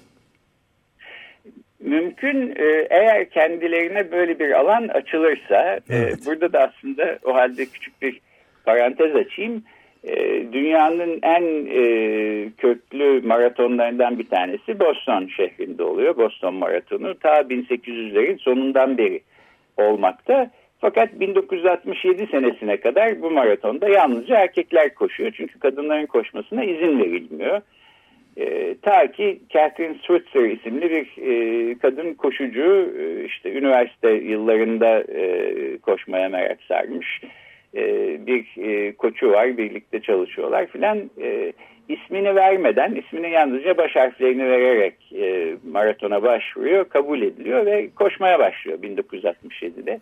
Mümkün 1.80 2.54
e, 2.56 2.86
eğer 2.90 3.30
kendilerine 3.30 4.12
böyle 4.12 4.38
bir 4.38 4.50
alan 4.50 4.88
açılırsa 4.88 5.76
e, 5.76 5.80
evet. 5.90 6.18
burada 6.26 6.52
da 6.52 6.60
aslında 6.60 7.18
o 7.24 7.34
halde 7.34 7.66
küçük 7.66 8.02
bir 8.02 8.20
parantez 8.64 9.16
açayım. 9.16 9.62
Dünyanın 10.52 11.18
en 11.22 11.44
köklü 12.50 13.20
maratonlarından 13.26 14.18
bir 14.18 14.26
tanesi 14.26 14.80
Boston 14.80 15.26
şehrinde 15.26 15.82
oluyor. 15.82 16.16
Boston 16.16 16.54
Maratonu 16.54 17.18
ta 17.18 17.40
1800'lerin 17.40 18.38
sonundan 18.38 18.98
beri 18.98 19.20
olmakta. 19.76 20.50
Fakat 20.80 21.20
1967 21.20 22.26
senesine 22.26 22.76
kadar 22.76 23.22
bu 23.22 23.30
maratonda 23.30 23.88
yalnızca 23.88 24.36
erkekler 24.36 24.94
koşuyor. 24.94 25.32
Çünkü 25.36 25.58
kadınların 25.58 26.06
koşmasına 26.06 26.64
izin 26.64 26.98
verilmiyor. 26.98 27.60
E, 28.38 28.74
ta 28.82 29.12
ki 29.12 29.40
Catherine 29.50 29.96
Switzer 30.02 30.44
isimli 30.44 30.90
bir 30.90 31.22
e, 31.22 31.78
kadın 31.78 32.14
koşucu 32.14 32.92
e, 33.00 33.24
işte 33.24 33.52
üniversite 33.52 34.10
yıllarında 34.10 35.00
e, 35.00 35.78
koşmaya 35.78 36.28
merak 36.28 36.62
sarmış. 36.62 37.20
E, 37.74 37.82
bir 38.26 38.46
e, 38.62 38.92
koçu 38.92 39.30
var 39.30 39.56
birlikte 39.56 40.00
çalışıyorlar 40.00 40.66
filan. 40.66 41.10
E, 41.20 41.52
ismini 41.88 42.34
vermeden 42.34 42.94
ismini 42.94 43.30
yalnızca 43.30 43.76
baş 43.76 43.96
harflerini 43.96 44.48
vererek 44.50 44.94
e, 45.12 45.56
maratona 45.70 46.22
başvuruyor 46.22 46.88
kabul 46.88 47.22
ediliyor 47.22 47.66
ve 47.66 47.88
koşmaya 47.96 48.38
başlıyor 48.38 48.78
1967'de. 48.78 50.00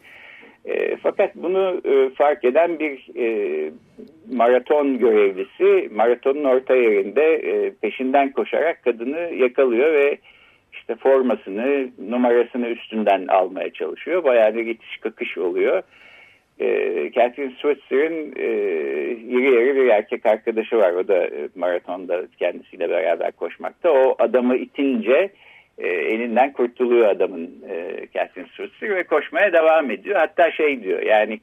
E, 0.66 0.96
fakat 0.96 1.36
bunu 1.36 1.80
e, 1.84 2.10
fark 2.14 2.44
eden 2.44 2.78
bir 2.78 3.18
e, 3.18 3.70
maraton 4.32 4.98
görevlisi 4.98 5.88
maratonun 5.94 6.44
orta 6.44 6.76
yerinde 6.76 7.34
e, 7.34 7.70
peşinden 7.70 8.32
koşarak 8.32 8.82
kadını 8.82 9.34
yakalıyor 9.34 9.92
ve 9.92 10.18
işte 10.72 10.94
formasını, 10.94 11.88
numarasını 12.08 12.68
üstünden 12.68 13.26
almaya 13.26 13.72
çalışıyor. 13.72 14.24
Bayağı 14.24 14.54
bir 14.54 14.66
itiş 14.66 14.96
kakış 14.96 15.38
oluyor. 15.38 15.82
E, 16.60 16.66
Catherine 17.14 17.52
Switzer'ın 17.62 18.32
e, 18.36 18.46
iri 19.10 19.54
yarı 19.54 19.76
bir 19.76 19.88
erkek 19.88 20.26
arkadaşı 20.26 20.76
var. 20.76 20.92
O 20.92 21.08
da 21.08 21.26
e, 21.26 21.48
maratonda 21.54 22.22
kendisiyle 22.38 22.90
beraber 22.90 23.32
koşmakta. 23.32 23.92
O 23.92 24.14
adamı 24.18 24.56
itince 24.56 25.30
e, 25.78 25.88
elinden 25.88 26.52
kurtuluyor 26.52 27.08
adamın 27.08 27.50
e, 27.68 28.06
Catherine 28.14 28.48
Switzer 28.56 28.96
ve 28.96 29.04
koşmaya 29.04 29.52
devam 29.52 29.90
ediyor. 29.90 30.16
Hatta 30.16 30.50
şey 30.50 30.82
diyor 30.82 31.02
yani 31.02 31.40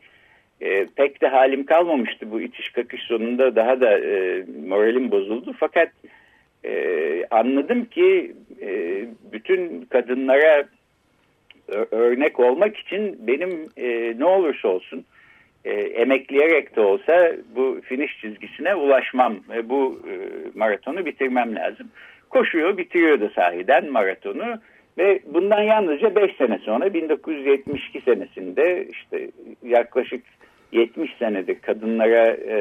e, 0.62 0.86
pek 0.86 1.22
de 1.22 1.28
halim 1.28 1.66
kalmamıştı 1.66 2.32
bu 2.32 2.42
itiş 2.42 2.70
kakış 2.70 3.02
sonunda 3.02 3.56
daha 3.56 3.82
da 3.82 4.00
e, 4.00 4.44
moralim 4.68 5.12
bozuldu. 5.12 5.56
Fakat 5.60 5.90
e, 6.66 7.26
anladım 7.32 7.86
ki 7.86 8.36
e, 8.62 9.02
bütün 9.32 9.82
kadınlara 9.82 10.64
örnek 11.92 12.40
olmak 12.40 12.78
için 12.78 13.28
benim 13.28 13.70
e, 13.78 14.20
ne 14.20 14.26
olursa 14.26 14.68
olsun 14.68 15.06
e, 15.66 15.72
emekleyerek 15.74 16.76
de 16.76 16.82
olsa 16.82 17.32
bu 17.56 17.82
finish 17.84 18.22
çizgisine 18.22 18.76
ulaşmam, 18.76 19.40
e, 19.56 19.70
bu 19.70 20.02
e, 20.10 20.14
maratonu 20.56 21.06
bitirmem 21.06 21.56
lazım. 21.56 21.88
Koşuyor, 22.34 22.78
bitiriyor 22.78 23.22
da 23.22 23.30
sahiden 23.36 23.92
maratonu 23.92 24.60
ve 24.98 25.20
bundan 25.34 25.62
yalnızca 25.62 26.16
5 26.16 26.36
sene 26.38 26.60
sonra 26.66 26.94
1972 26.94 28.02
senesinde 28.02 28.88
işte 28.92 29.30
yaklaşık 29.64 30.24
70 30.72 31.12
senedir 31.20 31.60
kadınlara 31.62 32.28
e, 32.28 32.58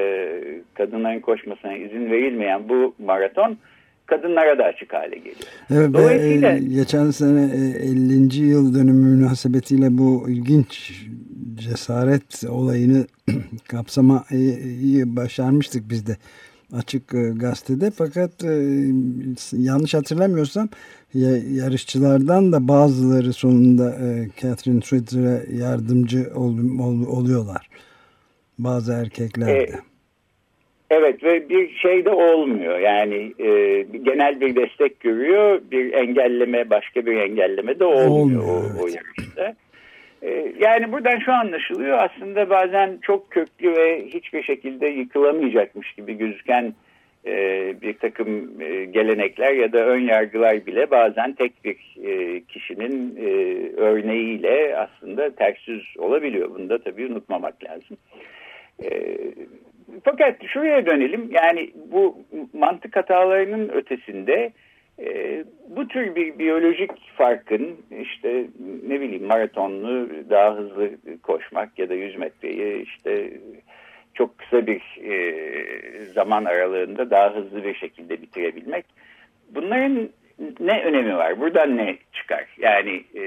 kadınların 0.75 1.21
koşmasına 1.21 1.77
izin 1.77 2.11
verilmeyen 2.11 2.69
bu 2.69 2.95
maraton 2.99 3.59
kadınlara 4.07 4.59
da 4.59 4.65
açık 4.65 4.93
hale 4.93 5.17
geliyor. 5.17 5.37
Evet, 5.71 5.95
Dolayısıyla, 5.95 6.53
e, 6.53 6.59
geçen 6.59 7.11
sene 7.11 7.41
e, 7.41 7.89
50. 7.89 8.37
yıl 8.37 8.75
dönümü 8.75 9.17
münasebetiyle 9.17 9.89
bu 9.91 10.31
ilginç 10.31 10.93
cesaret 11.55 12.45
olayını 12.51 13.07
kapsamayı 13.69 15.17
başarmıştık 15.17 15.91
biz 15.91 16.07
de 16.07 16.17
açık 16.79 17.15
e, 17.15 17.31
gazetede 17.37 17.91
fakat 17.91 18.45
e, 18.45 18.55
yanlış 19.53 19.95
hatırlamıyorsam 19.95 20.69
yarışçılardan 21.51 22.53
da 22.53 22.69
bazıları 22.69 23.33
sonunda 23.33 23.91
e, 23.91 24.29
Catherine 24.41 24.81
Switter'e 24.81 25.57
yardımcı 25.57 26.31
ol, 26.35 26.59
ol, 26.81 27.07
oluyorlar. 27.07 27.69
Bazı 28.59 28.93
erkekler 28.93 29.49
de. 29.49 29.53
E, 29.53 29.69
evet 30.91 31.25
ve 31.25 31.49
bir 31.49 31.71
şey 31.77 32.05
de 32.05 32.11
olmuyor. 32.11 32.79
Yani 32.79 33.35
e, 33.39 33.83
genel 33.83 34.41
bir 34.41 34.57
destek 34.57 35.01
görüyor. 35.01 35.61
Bir 35.71 35.93
engelleme 35.93 36.71
başka 36.71 37.07
bir 37.07 37.17
engelleme 37.17 37.79
de 37.79 37.85
olmuyor, 37.85 38.09
olmuyor 38.11 38.43
o, 38.43 38.67
evet. 38.71 38.83
o 38.83 38.87
yarışta. 38.87 39.57
E, 40.23 40.53
yani 40.59 40.93
buradan 40.93 41.19
şu 41.19 41.33
anlaşılıyor 41.33 41.99
aslında 41.99 42.51
bazen 42.51 42.99
çok 43.03 43.31
köklü 43.31 43.77
ve 43.77 44.07
hiçbir 44.07 44.43
şekilde 44.43 44.87
yıkılamayacakmış 44.87 45.93
gibi 45.93 46.19
gözüken 46.19 46.75
e, 47.27 47.35
bir 47.83 47.99
takım 47.99 48.61
e, 48.61 48.85
gelenekler 48.85 49.53
ya 49.53 49.73
da 49.73 49.79
ön 49.79 50.01
yargılar 50.01 50.67
bile 50.67 50.91
bazen 50.91 51.33
tek 51.33 51.65
bir 51.65 51.77
e, 52.05 52.41
kişinin 52.41 53.17
örneğiyle 53.77 54.77
aslında 54.77 55.35
ters 55.35 55.69
yüz 55.69 55.95
olabiliyor. 55.99 56.51
Bunu 56.55 56.69
da 56.69 56.83
tabii 56.83 57.07
unutmamak 57.07 57.65
lazım. 57.65 57.97
Fakat 60.05 60.37
şuraya 60.47 60.87
dönelim. 60.87 61.29
Yani 61.33 61.71
bu 61.93 62.19
mantık 62.53 62.97
hatalarının 62.97 63.69
ötesinde 63.69 64.53
e, 64.99 65.45
bu 65.69 65.89
tür 65.89 66.15
bir 66.15 66.39
biyolojik 66.39 66.91
farkın 67.17 67.77
işte 68.01 68.47
ne 68.87 69.01
bileyim 69.01 69.27
maratonlu 69.27 70.09
daha 70.31 70.57
hızlı 70.57 70.91
koşmak 71.23 71.79
ya 71.79 71.89
da 71.89 71.95
100 71.95 72.17
metreyi 72.17 72.83
işte 72.83 73.33
çok 74.15 74.39
kısa 74.39 74.67
bir 74.67 74.83
e, 75.11 76.05
zaman 76.05 76.45
aralığında 76.45 77.11
daha 77.11 77.35
hızlı 77.35 77.65
bir 77.65 77.75
şekilde 77.75 78.23
bitirebilmek. 78.23 78.85
Bunların 79.51 80.09
ne 80.61 80.83
önemi 80.83 81.17
var? 81.17 81.41
Buradan 81.41 81.77
ne 81.77 81.97
çıkar? 82.13 82.45
Yani 82.59 83.05
e, 83.15 83.25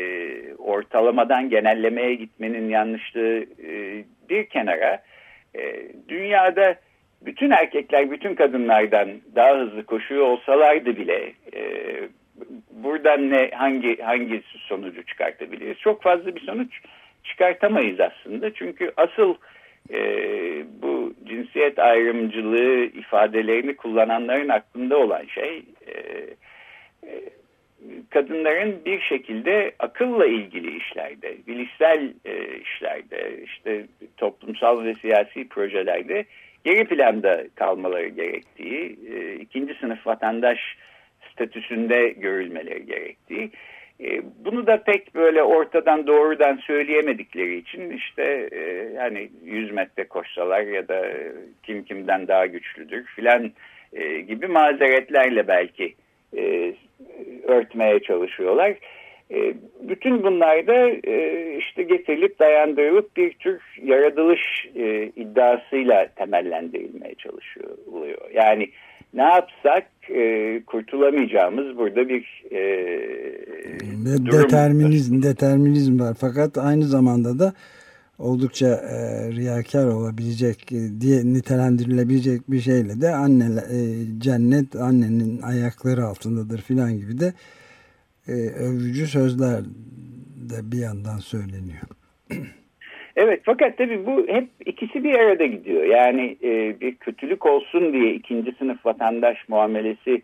ortalamadan 0.56 1.50
genellemeye 1.50 2.16
gitmenin 2.16 2.70
yanlışlığı 2.70 3.46
e, 3.68 4.04
bir 4.30 4.46
kenara 4.46 5.04
e, 5.56 5.88
dünyada 6.08 6.76
bütün 7.22 7.52
erkekler 7.52 8.12
bütün 8.12 8.36
kadınlardan 8.36 9.10
daha 9.36 9.58
hızlı 9.58 9.86
koşuyor 9.86 10.28
olsalardı 10.28 10.98
bile 10.98 11.34
e, 11.56 11.62
buradan 12.72 13.30
ne 13.30 13.50
hangi 13.54 14.02
hangi 14.02 14.42
sonucu 14.58 15.06
çıkartabiliriz? 15.06 15.78
Çok 15.78 16.04
fazla 16.04 16.36
bir 16.36 16.42
sonuç 16.42 16.80
çıkartamayız 17.24 18.00
aslında. 18.00 18.54
Çünkü 18.54 18.92
asıl 18.98 19.36
e, 19.94 20.00
bu 20.82 21.14
cinsiyet 21.28 21.80
ayrımcılığı 21.80 22.86
ifadelerini 22.86 23.76
kullananların 23.76 24.50
aklında 24.50 24.98
olan 24.98 25.26
şey 25.26 25.64
e, 25.88 25.94
e, 27.04 27.12
kadınların 28.10 28.86
bir 28.86 29.02
şekilde 29.02 29.72
akılla 29.80 30.26
ilgili 30.26 30.78
işlerde, 30.78 31.38
bilişsel 31.48 32.14
e, 32.26 32.60
işlerde, 32.60 33.44
işte 33.44 33.86
toplumsal 34.18 34.84
ve 34.84 34.96
siyasi 34.96 35.48
projelerde 35.48 36.26
geri 36.66 36.86
planda 36.86 37.44
kalmaları 37.56 38.08
gerektiği, 38.08 39.00
e, 39.14 39.36
ikinci 39.36 39.74
sınıf 39.74 40.08
vatandaş 40.08 40.60
statüsünde 41.32 42.10
görülmeleri 42.10 42.86
gerektiği. 42.86 43.52
E, 44.04 44.22
bunu 44.46 44.68
da 44.68 44.84
pek 44.84 45.16
böyle 45.16 45.44
ortadan 45.44 46.08
doğrudan 46.08 46.58
söyleyemedikleri 46.58 47.58
için 47.58 47.90
işte 47.90 48.24
e, 48.52 48.96
hani 48.98 49.30
100 49.44 49.72
metre 49.72 50.08
koşsalar 50.08 50.62
ya 50.62 50.88
da 50.88 51.08
kim 51.64 51.84
kimden 51.84 52.28
daha 52.28 52.46
güçlüdür 52.46 53.06
filan 53.06 53.52
e, 53.94 54.20
gibi 54.20 54.48
mazeretlerle 54.48 55.48
belki 55.48 55.96
e, 56.38 56.74
örtmeye 57.44 58.00
çalışıyorlar. 58.00 58.74
E, 59.32 59.54
bütün 59.82 60.24
bunlar 60.24 60.68
da 60.68 60.90
e, 61.12 61.58
işte 61.58 61.84
getirilip 61.84 62.40
dayandırılıp 62.40 63.18
bir 63.18 63.34
tür 63.34 63.62
yaratılış 63.84 64.68
e, 64.76 65.12
iddiasıyla 65.16 66.08
temellendirilmeye 66.16 67.16
çalışılıyor. 67.16 68.18
Yani 68.34 68.70
ne 69.14 69.24
yapsak 69.24 69.88
e, 70.10 70.62
kurtulamayacağımız 70.68 71.78
burada 71.78 72.10
bir 72.10 72.44
e, 72.52 72.60
durum. 74.26 74.44
Determinizm, 74.44 75.24
determinizm 75.24 76.00
var. 76.00 76.16
Fakat 76.20 76.58
aynı 76.58 76.84
zamanda 76.84 77.40
da 77.40 77.54
oldukça 78.20 78.68
e, 78.68 79.32
riyakar 79.32 79.86
olabilecek 79.86 80.72
e, 80.72 81.02
diye 81.02 81.26
nitelendirilebilecek 81.26 82.52
bir 82.52 82.60
şeyle 82.60 83.02
de 83.02 83.10
anne 83.10 83.46
e, 83.46 83.80
cennet 84.18 84.76
annenin 84.76 85.42
ayakları 85.42 86.04
altındadır 86.04 86.62
filan 86.62 86.98
gibi 86.98 87.20
de 87.20 87.34
e, 88.28 88.34
övücü 88.34 89.08
sözler 89.08 89.62
de 90.50 90.72
bir 90.72 90.78
yandan 90.78 91.18
söyleniyor. 91.18 91.88
Evet 93.18 93.42
fakat 93.44 93.78
tabii 93.78 94.06
bu 94.06 94.28
hep 94.28 94.48
ikisi 94.66 95.04
bir 95.04 95.16
arada 95.16 95.46
gidiyor. 95.46 95.84
Yani 95.84 96.38
e, 96.44 96.80
bir 96.82 96.96
kötülük 96.96 97.46
olsun 97.46 97.94
diye 97.94 98.14
ikinci 98.14 98.52
sınıf 98.52 98.86
vatandaş 98.86 99.38
muamelesi 99.50 100.22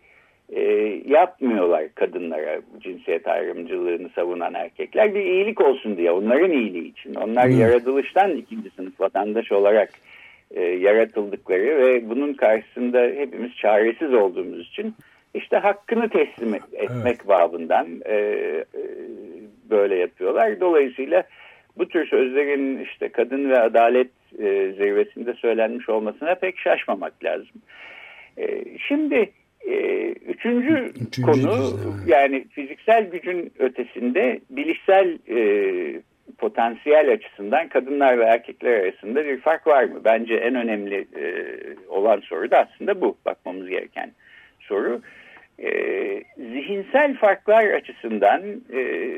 e, 0.52 0.62
yapmıyorlar 1.06 1.84
kadınlara 1.94 2.60
cinsiyet 2.80 3.28
ayrımcılığını 3.28 4.08
savunan 4.14 4.54
erkekler. 4.54 5.14
Bir 5.14 5.24
iyilik 5.24 5.60
olsun 5.60 5.96
diye 5.96 6.10
onların 6.10 6.50
iyiliği 6.50 6.90
için. 6.90 7.14
Onlar 7.14 7.48
hmm. 7.48 7.60
yaratılıştan 7.60 8.36
ikinci 8.36 8.70
sınıf 8.70 9.00
vatandaş 9.00 9.52
olarak 9.52 9.90
e, 10.50 10.62
yaratıldıkları 10.62 11.86
ve 11.86 12.10
bunun 12.10 12.32
karşısında 12.32 13.00
hepimiz 13.00 13.56
çaresiz 13.56 14.14
olduğumuz 14.14 14.68
için 14.68 14.94
işte 15.34 15.56
hakkını 15.56 16.08
teslim 16.08 16.54
etmek 16.54 17.00
evet. 17.04 17.28
babından 17.28 17.86
e, 18.04 18.14
e, 18.14 18.66
böyle 19.70 19.96
yapıyorlar. 19.96 20.60
Dolayısıyla 20.60 21.22
bu 21.78 21.88
tür 21.88 22.06
sözlerin 22.06 22.78
işte 22.78 23.08
kadın 23.08 23.50
ve 23.50 23.60
adalet 23.60 24.10
e, 24.38 24.72
zirvesinde 24.72 25.34
söylenmiş 25.34 25.88
olmasına 25.88 26.34
pek 26.34 26.58
şaşmamak 26.58 27.24
lazım. 27.24 27.62
E, 28.38 28.64
şimdi 28.88 29.32
e, 29.66 30.06
üçüncü, 30.08 30.74
üçüncü 30.74 31.22
konu 31.22 31.34
düzleme. 31.34 31.94
yani 32.06 32.44
fiziksel 32.48 33.10
gücün 33.10 33.52
ötesinde 33.58 34.40
bilişsel 34.50 35.18
e, 35.28 36.02
potansiyel 36.38 37.12
açısından 37.12 37.68
kadınlar 37.68 38.18
ve 38.18 38.24
erkekler 38.24 38.80
arasında 38.80 39.24
bir 39.24 39.40
fark 39.40 39.66
var 39.66 39.84
mı? 39.84 40.00
Bence 40.04 40.34
en 40.34 40.54
önemli 40.54 41.06
e, 41.16 41.26
olan 41.88 42.20
soru 42.20 42.50
da 42.50 42.58
aslında 42.58 43.00
bu 43.00 43.16
bakmamız 43.26 43.68
gereken 43.68 44.12
soru. 44.60 45.00
E, 45.58 45.70
zihinsel 46.36 47.14
farklar 47.14 47.64
açısından 47.64 48.42
e, 48.74 49.12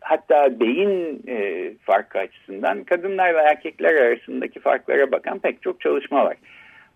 hatta 0.00 0.60
beyin 0.60 1.22
e, 1.28 1.70
farkı 1.82 2.18
açısından 2.18 2.84
kadınlar 2.84 3.34
ve 3.34 3.38
erkekler 3.38 3.94
arasındaki 3.94 4.60
farklara 4.60 5.12
bakan 5.12 5.38
pek 5.38 5.62
çok 5.62 5.80
çalışma 5.80 6.24
var. 6.24 6.36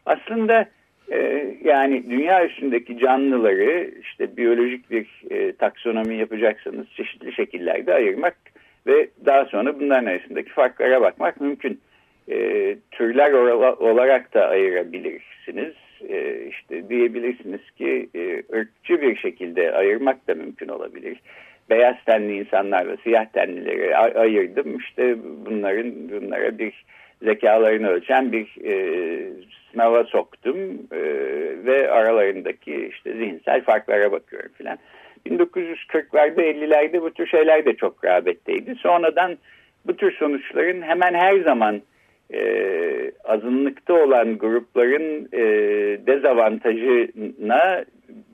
Aslında 0.07 0.67
e, 1.13 1.47
yani 1.65 2.11
dünya 2.11 2.47
üstündeki 2.47 2.99
canlıları 2.99 3.91
işte 4.03 4.37
biyolojik 4.37 4.91
bir 4.91 5.07
e, 5.31 5.53
taksonomi 5.53 6.17
yapacaksanız 6.17 6.87
çeşitli 6.97 7.33
şekillerde 7.33 7.95
ayırmak 7.95 8.37
ve 8.87 9.09
daha 9.27 9.45
sonra 9.45 9.81
bunların 9.81 10.07
arasındaki 10.07 10.51
farklara 10.51 11.01
bakmak 11.01 11.41
mümkün. 11.41 11.81
E, 12.31 12.77
türler 12.91 13.33
olarak 13.33 14.35
da 14.35 14.49
ayırabilirsiniz. 14.49 15.75
E, 16.09 16.47
işte 16.49 16.89
diyebilirsiniz 16.89 17.71
ki 17.71 18.09
e, 18.15 18.43
ırkçı 18.57 19.03
bir 19.03 19.17
şekilde 19.17 19.73
ayırmak 19.73 20.29
da 20.29 20.35
mümkün 20.35 20.69
olabilir 20.69 21.19
beyaz 21.71 21.97
tenli 22.07 22.37
insanlarla 22.37 22.97
siyah 22.97 23.25
tenlileri 23.25 23.97
ayırdım. 23.97 24.79
İşte 24.79 25.17
bunların 25.47 25.93
bunlara 26.11 26.59
bir 26.59 26.85
zekalarını 27.23 27.89
ölçen 27.89 28.33
bir 28.33 28.65
e, 28.65 28.75
sınava 29.73 30.05
soktum 30.05 30.57
e, 30.93 31.01
ve 31.65 31.91
aralarındaki 31.91 32.89
işte 32.93 33.13
zihinsel 33.13 33.63
farklara 33.65 34.13
bakıyorum 34.13 34.51
filan. 34.55 34.79
1940'larda 35.27 36.41
50'lerde 36.41 37.03
bu 37.03 37.11
tür 37.11 37.27
şeyler 37.27 37.65
de 37.65 37.77
çok 37.77 38.05
rağbetteydi. 38.05 38.75
Sonradan 38.75 39.39
bu 39.87 39.97
tür 39.97 40.13
sonuçların 40.13 40.83
hemen 40.83 41.15
her 41.15 41.39
zaman 41.41 41.83
e, 42.35 43.13
azınlıkta 43.25 43.95
olan 43.95 44.39
grupların 44.39 45.29
e, 45.33 45.43
dezavantajına 46.07 47.85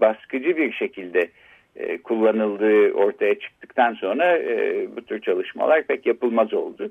baskıcı 0.00 0.56
bir 0.56 0.72
şekilde 0.72 1.28
e, 1.76 1.98
kullanıldığı 1.98 2.92
ortaya 2.92 3.38
çıktıktan 3.38 3.94
sonra 3.94 4.38
e, 4.38 4.86
bu 4.96 5.04
tür 5.04 5.20
çalışmalar 5.20 5.82
pek 5.82 6.06
yapılmaz 6.06 6.54
oldu. 6.54 6.90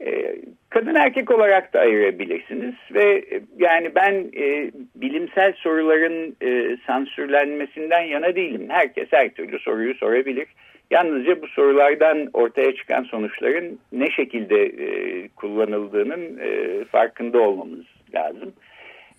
E, 0.00 0.36
kadın 0.70 0.94
erkek 0.94 1.30
olarak 1.30 1.72
da 1.72 1.80
ayırabilirsiniz 1.80 2.74
ve 2.94 3.04
e, 3.04 3.40
yani 3.58 3.94
ben 3.94 4.14
e, 4.36 4.70
bilimsel 4.94 5.52
soruların 5.52 6.36
e, 6.42 6.76
sansürlenmesinden 6.86 8.02
yana 8.02 8.34
değilim. 8.34 8.66
Herkes 8.68 9.08
her 9.10 9.28
türlü 9.28 9.58
soruyu 9.58 9.94
sorabilir. 9.94 10.46
Yalnızca 10.92 11.42
bu 11.42 11.46
sorulardan 11.46 12.30
ortaya 12.32 12.74
çıkan 12.74 13.02
sonuçların 13.02 13.78
ne 13.92 14.10
şekilde 14.10 14.62
e, 14.62 15.28
kullanıldığının 15.28 16.38
e, 16.38 16.84
farkında 16.84 17.40
olmamız 17.40 17.84
lazım. 18.14 18.52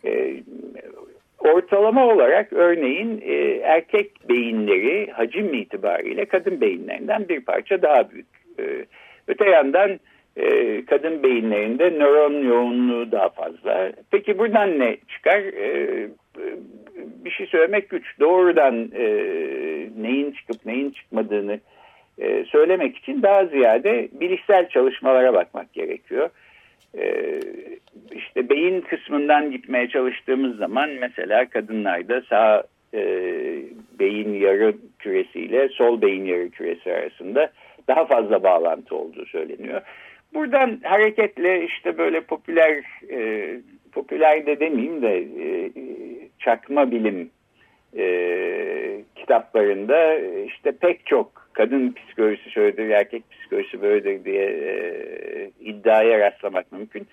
E, 0.05 0.33
Ortalama 1.39 2.07
olarak 2.07 2.53
örneğin 2.53 3.21
e, 3.25 3.33
erkek 3.63 4.29
beyinleri 4.29 5.11
hacim 5.11 5.53
itibariyle 5.53 6.25
kadın 6.25 6.61
beyinlerinden 6.61 7.29
bir 7.29 7.41
parça 7.41 7.81
daha 7.81 8.11
büyük. 8.11 8.27
E, 8.59 8.85
öte 9.27 9.49
yandan 9.49 9.99
e, 10.37 10.85
kadın 10.85 11.23
beyinlerinde 11.23 11.91
nöron 11.91 12.43
yoğunluğu 12.43 13.11
daha 13.11 13.29
fazla. 13.29 13.91
Peki 14.11 14.37
buradan 14.37 14.79
ne 14.79 14.97
çıkar? 15.07 15.39
E, 15.39 16.07
bir 16.95 17.31
şey 17.31 17.45
söylemek 17.47 17.89
güç. 17.89 18.19
Doğrudan 18.19 18.91
e, 18.95 19.05
neyin 20.01 20.31
çıkıp 20.31 20.65
neyin 20.65 20.89
çıkmadığını 20.91 21.59
söylemek 22.47 22.97
için 22.97 23.21
daha 23.21 23.45
ziyade 23.45 24.09
bilişsel 24.11 24.69
çalışmalara 24.69 25.33
bakmak 25.33 25.73
gerekiyor. 25.73 26.29
E, 26.97 27.39
işte 28.11 28.49
beyin 28.49 28.81
kısmından 28.81 29.51
gitmeye 29.51 29.89
çalıştığımız 29.89 30.57
zaman 30.57 30.89
mesela 30.89 31.49
kadınlarda 31.49 32.21
sağ 32.21 32.63
beyin 33.99 34.33
yarı 34.33 34.73
küresiyle 34.99 35.69
sol 35.69 36.01
beyin 36.01 36.25
yarı 36.25 36.49
küresi 36.49 36.93
arasında 36.93 37.51
daha 37.87 38.05
fazla 38.05 38.43
bağlantı 38.43 38.95
olduğu 38.95 39.25
söyleniyor. 39.25 39.81
Buradan 40.33 40.79
hareketle 40.83 41.65
işte 41.65 41.97
böyle 41.97 42.21
popüler 42.21 42.83
e, 43.11 43.49
popüler 43.91 44.45
de 44.45 44.59
demeyeyim 44.59 45.01
de 45.01 45.17
e, 45.17 45.71
çakma 46.39 46.91
bilim 46.91 47.29
e, 47.97 48.05
kitaplarında 49.15 50.19
işte 50.45 50.71
pek 50.71 51.05
çok 51.05 51.49
kadın 51.53 51.93
psikolojisi 51.93 52.51
şöyledir, 52.51 52.89
erkek 52.89 53.23
psikolojisi 53.31 53.81
böyledir 53.81 54.25
diye 54.25 54.45
e, 54.45 55.51
iddiaya 55.59 56.19
rastlamak 56.19 56.71
mümkün 56.71 57.07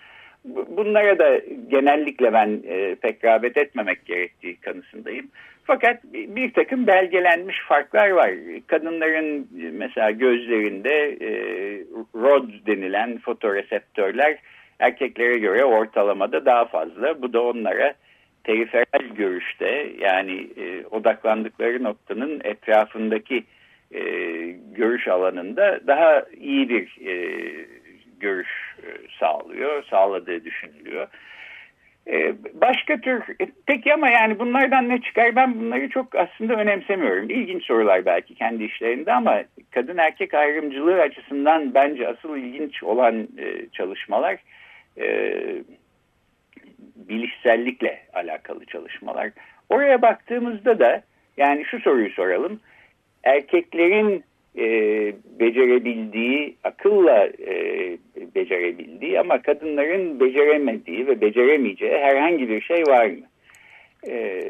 bunlara 0.44 1.18
da 1.18 1.40
genellikle 1.68 2.32
ben 2.32 2.62
e, 2.68 2.94
pek 2.94 3.24
rağbet 3.24 3.56
etmemek 3.56 4.06
gerektiği 4.06 4.56
kanısındayım. 4.56 5.28
Fakat 5.72 6.04
bir 6.12 6.52
takım 6.52 6.86
belgelenmiş 6.86 7.60
farklar 7.68 8.10
var. 8.10 8.30
Kadınların 8.66 9.48
mesela 9.72 10.10
gözlerinde 10.10 11.16
e, 11.20 11.30
ROD 12.14 12.50
denilen 12.66 13.18
fotoreseptörler 13.18 14.38
erkeklere 14.78 15.38
göre 15.38 15.64
ortalamada 15.64 16.44
daha 16.44 16.64
fazla. 16.64 17.22
Bu 17.22 17.32
da 17.32 17.42
onlara 17.42 17.94
periferal 18.44 19.14
görüşte 19.16 19.92
yani 19.98 20.46
e, 20.56 20.86
odaklandıkları 20.86 21.84
noktanın 21.84 22.40
etrafındaki 22.44 23.44
e, 23.92 24.02
görüş 24.72 25.08
alanında 25.08 25.80
daha 25.86 26.24
iyi 26.40 26.68
bir 26.68 27.06
e, 27.06 27.14
görüş 28.20 28.76
e, 28.82 28.88
sağlıyor, 29.20 29.84
sağladığı 29.84 30.44
düşünülüyor. 30.44 31.06
E, 32.10 32.34
başka 32.54 33.00
tür, 33.00 33.22
e, 33.40 33.46
peki 33.66 33.94
ama 33.94 34.10
yani 34.10 34.38
bunlardan 34.38 34.88
ne 34.88 35.00
çıkar? 35.00 35.36
Ben 35.36 35.60
bunları 35.60 35.88
çok 35.88 36.14
aslında 36.14 36.54
önemsemiyorum. 36.54 37.30
İlginç 37.30 37.64
sorular 37.64 38.04
belki 38.04 38.34
kendi 38.34 38.64
işlerinde 38.64 39.12
ama 39.12 39.42
kadın 39.70 39.98
erkek 39.98 40.34
ayrımcılığı 40.34 41.00
açısından 41.00 41.74
bence 41.74 42.08
asıl 42.08 42.36
ilginç 42.36 42.82
olan 42.82 43.28
çalışmalar 43.72 44.36
bilişsellikle 46.96 48.00
alakalı 48.12 48.64
çalışmalar. 48.64 49.30
Oraya 49.68 50.02
baktığımızda 50.02 50.78
da 50.78 51.02
yani 51.36 51.64
şu 51.64 51.80
soruyu 51.80 52.10
soralım. 52.10 52.60
Erkeklerin 53.24 54.24
e, 54.58 54.66
becerebildiği, 55.40 56.56
akılla 56.64 57.26
e, 57.26 57.54
becerebildiği 58.34 59.20
ama 59.20 59.42
kadınların 59.42 60.20
beceremediği 60.20 61.06
ve 61.06 61.20
beceremeyeceği 61.20 61.98
herhangi 61.98 62.48
bir 62.48 62.60
şey 62.60 62.82
var 62.82 63.06
mı? 63.06 63.26
E, 64.08 64.42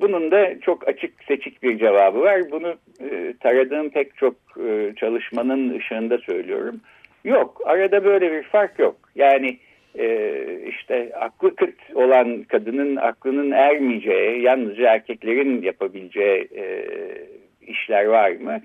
bunun 0.00 0.30
da 0.30 0.60
çok 0.60 0.88
açık 0.88 1.24
seçik 1.28 1.62
bir 1.62 1.78
cevabı 1.78 2.20
var. 2.20 2.40
Bunu 2.50 2.74
e, 3.10 3.34
taradığım 3.40 3.90
pek 3.90 4.16
çok 4.16 4.34
e, 4.68 4.92
çalışmanın 4.96 5.78
ışığında 5.78 6.18
söylüyorum. 6.18 6.80
Yok, 7.24 7.60
arada 7.64 8.04
böyle 8.04 8.32
bir 8.32 8.42
fark 8.42 8.78
yok. 8.78 8.96
Yani 9.14 9.58
e, 9.98 10.46
işte 10.68 11.10
aklı 11.20 11.56
kıt 11.56 11.74
olan 11.94 12.42
kadının 12.42 12.96
aklının 12.96 13.50
ermeyeceği, 13.50 14.42
yalnızca 14.42 14.94
erkeklerin 14.94 15.62
yapabileceği 15.62 16.48
e, 16.56 16.84
işler 17.66 18.04
var 18.04 18.30
mı? 18.30 18.60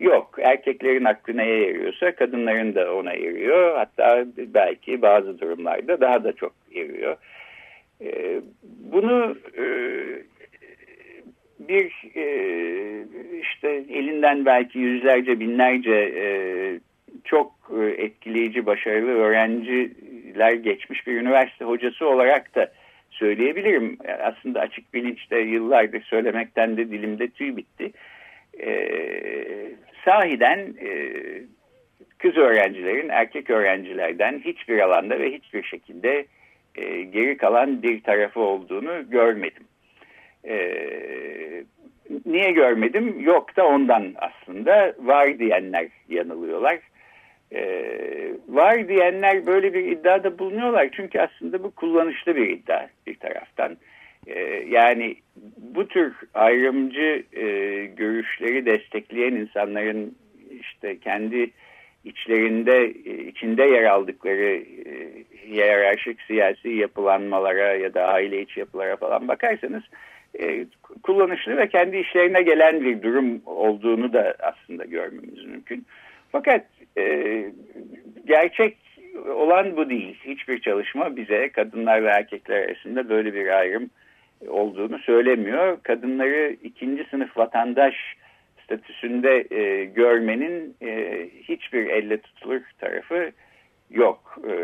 Yok. 0.00 0.38
Erkeklerin 0.42 1.04
aklı 1.04 1.36
neye 1.36 1.66
eriyorsa 1.66 2.14
kadınların 2.14 2.74
da 2.74 2.94
ona 2.94 3.12
eriyor. 3.12 3.76
Hatta 3.76 4.24
belki 4.36 5.02
bazı 5.02 5.40
durumlarda 5.40 6.00
daha 6.00 6.24
da 6.24 6.32
çok 6.32 6.52
eriyor. 6.74 7.16
E, 8.00 8.40
bunu 8.92 9.36
e, 9.58 9.64
bir 11.58 11.92
e, 12.16 12.26
işte 13.40 13.68
elinden 13.88 14.46
belki 14.46 14.78
yüzlerce 14.78 15.40
binlerce 15.40 16.12
e, 16.16 16.26
çok 17.24 17.52
etkileyici 17.98 18.66
başarılı 18.66 19.10
öğrenciler 19.10 20.52
geçmiş 20.52 21.06
bir 21.06 21.20
üniversite 21.20 21.64
hocası 21.64 22.08
olarak 22.08 22.54
da 22.54 22.72
söyleyebilirim. 23.10 23.98
Aslında 24.22 24.60
açık 24.60 24.94
bilinçte 24.94 25.38
yıllardır 25.38 26.02
söylemekten 26.02 26.76
de 26.76 26.90
dilimde 26.90 27.28
tüy 27.28 27.56
bitti. 27.56 27.92
E, 28.60 28.70
sahiden 30.04 30.74
e, 30.80 30.90
kız 32.18 32.36
öğrencilerin 32.36 33.08
erkek 33.08 33.50
öğrencilerden 33.50 34.42
hiçbir 34.44 34.78
alanda 34.78 35.18
ve 35.18 35.32
hiçbir 35.32 35.62
şekilde 35.62 36.26
e, 36.74 37.02
geri 37.02 37.36
kalan 37.36 37.82
bir 37.82 38.02
tarafı 38.02 38.40
olduğunu 38.40 39.10
görmedim. 39.10 39.64
E, 40.44 40.56
niye 42.26 42.50
görmedim? 42.50 43.20
Yok 43.20 43.56
da 43.56 43.66
ondan 43.66 44.14
aslında 44.16 44.94
var 44.98 45.38
diyenler 45.38 45.88
yanılıyorlar. 46.08 46.78
Ee, 47.52 48.32
var 48.48 48.88
diyenler 48.88 49.46
böyle 49.46 49.74
bir 49.74 49.84
iddiada 49.84 50.38
bulunuyorlar. 50.38 50.88
Çünkü 50.92 51.20
aslında 51.20 51.62
bu 51.62 51.70
kullanışlı 51.70 52.36
bir 52.36 52.48
iddia 52.48 52.86
bir 53.06 53.18
taraftan. 53.18 53.76
Ee, 54.26 54.64
yani 54.68 55.16
bu 55.56 55.88
tür 55.88 56.14
ayrımcı 56.34 57.24
e, 57.32 57.44
görüşleri 57.84 58.66
destekleyen 58.66 59.32
insanların 59.32 60.16
işte 60.60 60.98
kendi 60.98 61.50
içlerinde 62.04 62.84
e, 62.84 63.24
içinde 63.26 63.62
yer 63.62 63.84
aldıkları 63.84 64.54
e, 64.54 65.24
hiyerarşik 65.46 66.22
siyasi 66.22 66.68
yapılanmalara 66.68 67.74
ya 67.74 67.94
da 67.94 68.04
aile 68.04 68.42
içi 68.42 68.60
yapılara 68.60 68.96
falan 68.96 69.28
bakarsanız 69.28 69.82
e, 70.40 70.66
kullanışlı 71.02 71.56
ve 71.56 71.68
kendi 71.68 71.96
işlerine 71.96 72.42
gelen 72.42 72.80
bir 72.84 73.02
durum 73.02 73.42
olduğunu 73.46 74.12
da 74.12 74.34
aslında 74.38 74.84
görmemiz 74.84 75.44
mümkün. 75.44 75.86
Fakat 76.32 76.66
e, 76.98 77.44
gerçek 78.26 78.76
olan 79.34 79.76
bu 79.76 79.90
değil. 79.90 80.18
Hiçbir 80.24 80.60
çalışma 80.60 81.16
bize 81.16 81.48
kadınlar 81.48 82.04
ve 82.04 82.08
erkekler 82.08 82.62
arasında 82.62 83.08
böyle 83.08 83.34
bir 83.34 83.58
ayrım 83.58 83.90
olduğunu 84.48 84.98
söylemiyor. 84.98 85.78
Kadınları 85.82 86.56
ikinci 86.62 87.04
sınıf 87.10 87.36
vatandaş 87.36 87.94
statüsünde 88.64 89.46
e, 89.50 89.84
görmenin 89.84 90.76
e, 90.82 91.22
hiçbir 91.48 91.86
elle 91.86 92.20
tutulur 92.20 92.60
tarafı 92.78 93.30
yok. 93.90 94.38
E, 94.48 94.54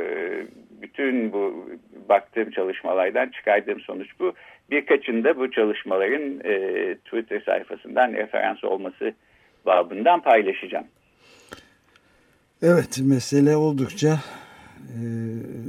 bütün 0.83 1.33
bu 1.33 1.69
baktığım 2.09 2.51
çalışmalardan 2.51 3.29
çıkardığım 3.29 3.81
sonuç 3.81 4.09
bu. 4.21 4.33
Birkaçında 4.71 5.37
bu 5.37 5.51
çalışmaların 5.51 6.41
e, 6.45 6.95
Twitter 6.95 7.41
sayfasından 7.41 8.13
referans 8.13 8.65
olması 8.65 9.13
babından 9.67 10.21
paylaşacağım. 10.21 10.87
Evet 12.63 13.01
mesele 13.03 13.57
oldukça 13.57 14.19
e, 14.79 15.01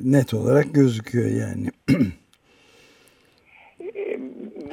net 0.04 0.34
olarak 0.34 0.74
gözüküyor 0.74 1.30
yani. 1.30 1.68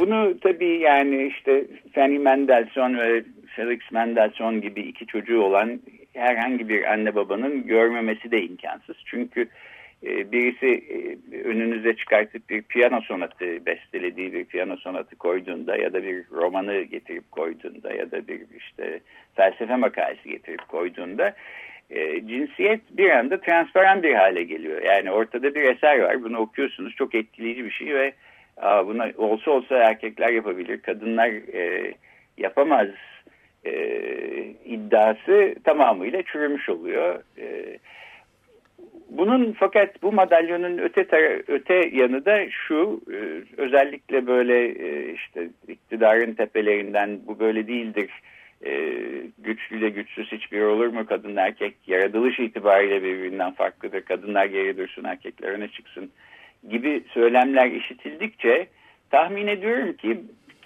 Bunu 0.08 0.40
tabii 0.40 0.78
yani 0.78 1.26
işte 1.26 1.64
Fanny 1.94 2.18
Mendelssohn 2.18 2.98
ve 2.98 3.22
Felix 3.56 3.78
Mendelssohn 3.92 4.60
gibi 4.60 4.80
iki 4.80 5.06
çocuğu 5.06 5.42
olan 5.42 5.80
herhangi 6.14 6.68
bir 6.68 6.92
anne 6.92 7.14
babanın 7.14 7.66
görmemesi 7.66 8.30
de 8.30 8.42
imkansız. 8.42 8.96
Çünkü 9.04 9.48
e, 10.06 10.32
birisi 10.32 10.66
e, 10.66 11.36
önünüze 11.42 11.96
çıkartıp 11.96 12.50
bir 12.50 12.62
piyano 12.62 13.00
sonatı 13.00 13.66
bestelediği 13.66 14.32
bir 14.32 14.44
piyano 14.44 14.76
sonatı 14.76 15.16
koyduğunda 15.16 15.76
ya 15.76 15.92
da 15.92 16.02
bir 16.02 16.24
romanı 16.30 16.82
getirip 16.82 17.30
koyduğunda 17.30 17.92
ya 17.92 18.10
da 18.10 18.28
bir 18.28 18.40
işte 18.58 19.00
felsefe 19.34 19.76
makalesi 19.76 20.30
getirip 20.30 20.68
koyduğunda 20.68 21.34
e, 21.90 22.26
cinsiyet 22.26 22.80
bir 22.90 23.10
anda 23.10 23.40
transparan 23.40 24.02
bir 24.02 24.14
hale 24.14 24.42
geliyor. 24.42 24.82
Yani 24.82 25.10
ortada 25.10 25.54
bir 25.54 25.62
eser 25.62 25.98
var 25.98 26.22
bunu 26.22 26.38
okuyorsunuz 26.38 26.94
çok 26.94 27.14
etkileyici 27.14 27.64
bir 27.64 27.70
şey 27.70 27.94
ve 27.94 28.12
buna 28.62 29.10
olsa 29.16 29.50
olsa 29.50 29.76
erkekler 29.76 30.28
yapabilir 30.28 30.80
kadınlar 30.80 31.28
e, 31.54 31.94
yapamaz 32.38 32.88
e, 33.64 33.74
iddiası 34.64 35.54
tamamıyla 35.64 36.22
çürümüş 36.22 36.68
oluyor. 36.68 37.22
E, 37.38 37.78
bunun 39.10 39.52
fakat 39.52 40.02
bu 40.02 40.12
madalyonun 40.12 40.78
öte 40.78 41.06
öte 41.48 41.90
yanı 41.92 42.24
da 42.24 42.50
şu 42.50 43.00
e, 43.10 43.16
özellikle 43.56 44.26
böyle 44.26 44.68
e, 44.68 45.12
işte 45.12 45.48
iktidarın 45.68 46.34
tepelerinden 46.34 47.20
bu 47.26 47.38
böyle 47.38 47.66
değildir. 47.66 48.10
E, 48.66 48.92
güçlüyle 49.38 49.88
güçsüz 49.88 50.32
hiçbir 50.32 50.60
olur 50.60 50.86
mu? 50.86 51.06
Kadın 51.06 51.36
erkek 51.36 51.74
yaratılış 51.86 52.38
itibariyle 52.38 53.02
birbirinden 53.02 53.52
farklıdır. 53.52 54.00
Kadınlar 54.00 54.46
geri 54.46 54.76
dursun 54.76 55.04
erkekler 55.04 55.48
öne 55.48 55.68
çıksın 55.68 56.10
gibi 56.70 57.02
söylemler 57.14 57.70
işitildikçe 57.70 58.66
tahmin 59.10 59.46
ediyorum 59.46 59.92
ki 59.92 60.20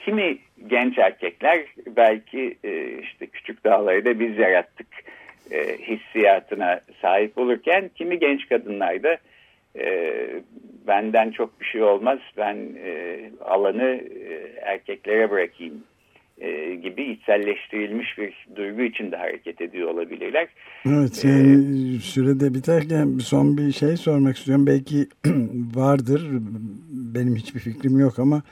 kimi 0.05 0.39
genç 0.67 0.99
erkekler 0.99 1.65
belki 1.87 2.59
e, 2.65 2.99
işte 2.99 3.27
küçük 3.27 3.65
dağları 3.65 4.05
da 4.05 4.21
biz 4.21 4.39
yarattık 4.39 4.87
e, 5.51 5.79
hissiyatına 5.79 6.81
sahip 7.03 7.39
olurken 7.39 7.91
kimi 7.95 8.19
genç 8.19 8.49
kadınlar 8.49 9.03
da 9.03 9.17
e, 9.79 10.15
benden 10.87 11.31
çok 11.31 11.61
bir 11.61 11.67
şey 11.67 11.83
olmaz 11.83 12.19
ben 12.37 12.57
e, 12.85 13.21
alanı 13.45 14.01
e, 14.29 14.53
erkeklere 14.63 15.31
bırakayım 15.31 15.85
e, 16.43 16.75
gibi 16.75 17.03
içselleştirilmiş 17.03 18.19
bir 18.19 18.47
duygu 18.57 18.83
içinde 18.83 19.17
hareket 19.17 19.61
ediyor 19.61 19.89
olabilirler. 19.89 20.49
Evet 20.87 21.25
yani 21.25 21.97
ee, 21.97 21.99
sürede 21.99 22.55
biterken 22.55 23.19
son 23.19 23.57
bir 23.57 23.73
şey 23.73 23.97
sormak 23.97 24.37
istiyorum. 24.37 24.67
Belki 24.67 25.07
vardır 25.75 26.29
benim 27.15 27.37
hiçbir 27.37 27.61
fikrim 27.61 27.99
yok 27.99 28.19
ama 28.19 28.43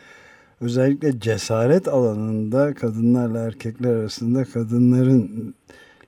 özellikle 0.60 1.20
cesaret 1.20 1.88
alanında 1.88 2.74
kadınlarla 2.74 3.46
erkekler 3.46 3.94
arasında 3.94 4.44
kadınların 4.44 5.54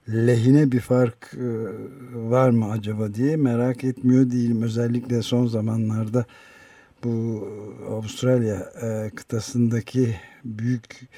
lehine 0.08 0.72
bir 0.72 0.80
fark 0.80 1.34
e, 1.34 1.46
var 2.14 2.50
mı 2.50 2.70
acaba 2.70 3.14
diye 3.14 3.36
merak 3.36 3.84
etmiyor 3.84 4.30
değilim. 4.30 4.62
Özellikle 4.62 5.22
son 5.22 5.46
zamanlarda 5.46 6.24
bu 7.04 7.48
Avustralya 7.90 8.56
e, 8.56 9.10
kıtasındaki 9.16 10.08
büyük 10.44 11.08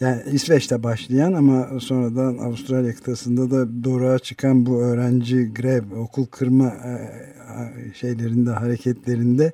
yani 0.00 0.22
İsveç'te 0.32 0.82
başlayan 0.82 1.32
ama 1.32 1.80
sonradan 1.80 2.38
Avustralya 2.38 2.94
kıtasında 2.94 3.50
da 3.50 3.84
doğruğa 3.84 4.18
çıkan 4.18 4.66
bu 4.66 4.82
öğrenci 4.82 5.54
grev, 5.54 6.00
okul 6.00 6.26
kırma 6.26 6.66
e, 6.66 6.94
şeylerinde, 7.94 8.50
hareketlerinde 8.50 9.52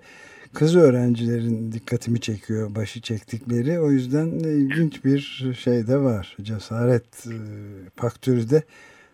kız 0.54 0.76
öğrencilerin 0.76 1.72
dikkatimi 1.72 2.20
çekiyor 2.20 2.74
başı 2.74 3.00
çektikleri. 3.00 3.80
O 3.80 3.90
yüzden 3.90 4.26
ilginç 4.26 5.04
bir 5.04 5.20
şey 5.58 5.86
de 5.86 5.96
var. 5.96 6.36
Cesaret 6.42 7.26
e, 7.26 7.36
faktörü 7.96 8.50
de 8.50 8.62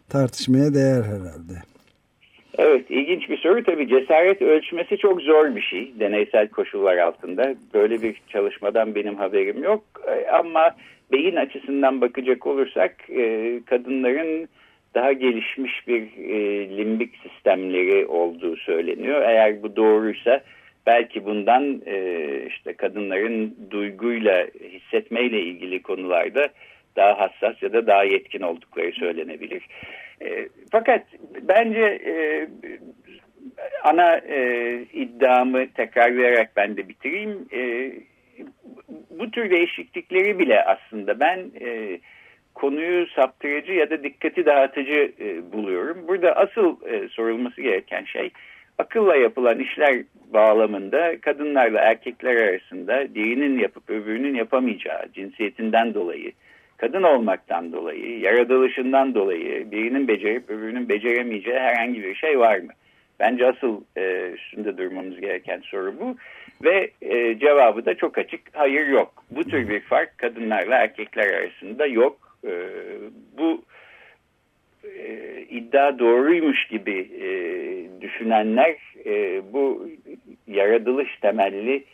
tartışmaya 0.09 0.75
değer 0.75 1.03
herhalde. 1.03 1.55
Evet 2.59 2.91
ilginç 2.91 3.29
bir 3.29 3.39
soru 3.39 3.65
tabii 3.65 3.89
cesaret 3.89 4.43
ölçmesi 4.43 4.99
çok 4.99 5.21
zor 5.21 5.57
bir 5.57 5.61
şey 5.61 5.93
deneysel 6.01 6.49
koşullar 6.49 6.97
altında. 6.97 7.55
Böyle 7.75 8.03
bir 8.03 8.23
çalışmadan 8.29 8.95
benim 8.95 9.15
haberim 9.15 9.63
yok 9.63 9.85
e, 10.09 10.31
ama 10.31 10.77
beyin 11.13 11.37
açısından 11.37 12.01
bakacak 12.01 12.47
olursak 12.47 13.11
e, 13.11 13.61
kadınların 13.67 14.49
daha 14.95 15.13
gelişmiş 15.13 15.89
bir 15.89 16.03
e, 16.03 16.69
limbik 16.77 17.17
sistemleri 17.17 18.07
olduğu 18.07 18.57
söyleniyor. 18.57 19.23
Eğer 19.23 19.63
bu 19.63 19.77
doğruysa 19.77 20.41
belki 20.87 21.25
bundan 21.25 21.83
e, 21.87 22.27
işte 22.49 22.73
kadınların 22.73 23.57
duyguyla 23.71 24.47
hissetmeyle 24.73 25.41
ilgili 25.41 25.83
konularda 25.83 26.49
daha 26.97 27.21
hassas 27.21 27.63
ya 27.63 27.73
da 27.73 27.87
daha 27.87 28.05
yetkin 28.05 28.41
oldukları 28.41 28.93
söylenebilir. 28.93 29.63
E, 30.23 30.49
fakat 30.73 31.07
bence 31.43 32.01
e, 32.07 32.49
ana 33.85 34.17
e, 34.17 34.73
iddiamı 34.93 35.67
tekrarlayarak 35.67 36.51
ben 36.57 36.77
de 36.77 36.89
bitireyim. 36.89 37.49
E, 37.53 37.93
bu 39.21 39.31
tür 39.31 39.51
değişiklikleri 39.51 40.39
bile 40.39 40.65
aslında 40.65 41.21
ben 41.21 41.39
e, 41.61 42.01
konuyu 42.55 43.07
saptırıcı 43.07 43.73
ya 43.73 43.91
da 43.91 44.03
dikkati 44.03 44.47
dağıtıcı 44.47 45.13
e, 45.21 45.53
buluyorum. 45.53 46.09
Burada 46.09 46.37
asıl 46.37 46.77
e, 46.87 47.09
sorulması 47.09 47.61
gereken 47.61 48.05
şey 48.05 48.31
akılla 48.79 49.17
yapılan 49.17 49.59
işler 49.59 50.03
bağlamında 50.33 51.21
kadınlarla 51.21 51.81
erkekler 51.81 52.37
arasında 52.37 53.15
birinin 53.15 53.59
yapıp 53.59 53.91
öbürünün 53.91 54.35
yapamayacağı 54.35 55.13
cinsiyetinden 55.15 55.95
dolayı, 55.95 56.33
kadın 56.77 57.03
olmaktan 57.03 57.73
dolayı, 57.73 58.21
yaratılışından 58.21 59.15
dolayı 59.15 59.71
birinin 59.71 60.09
becerip 60.09 60.51
öbürünün 60.51 60.89
beceremeyeceği 60.89 61.59
herhangi 61.59 62.03
bir 62.03 62.15
şey 62.15 62.39
var 62.39 62.59
mı? 62.59 62.73
Bence 63.21 63.47
asıl 63.47 63.81
e, 63.97 64.31
üstünde 64.31 64.79
durmamız 64.79 65.21
gereken 65.21 65.61
soru 65.61 65.95
bu. 66.01 66.17
Ve 66.65 66.91
e, 67.03 67.39
cevabı 67.39 67.87
da 67.87 67.95
çok 67.95 68.19
açık. 68.19 68.41
Hayır 68.53 68.87
yok. 68.87 69.25
Bu 69.31 69.45
tür 69.45 69.69
bir 69.69 69.81
fark 69.81 70.19
kadınlarla 70.19 70.75
erkekler 70.75 71.35
arasında 71.35 71.87
yok. 71.87 72.39
E, 72.45 72.53
bu 73.39 73.63
e, 74.85 75.41
iddia 75.51 75.99
doğruymuş 75.99 76.67
gibi 76.67 77.09
e, 77.21 77.31
düşünenler 78.01 78.77
e, 79.07 79.43
bu 79.53 79.89
yaratılış 80.47 81.17
temelli 81.21 81.85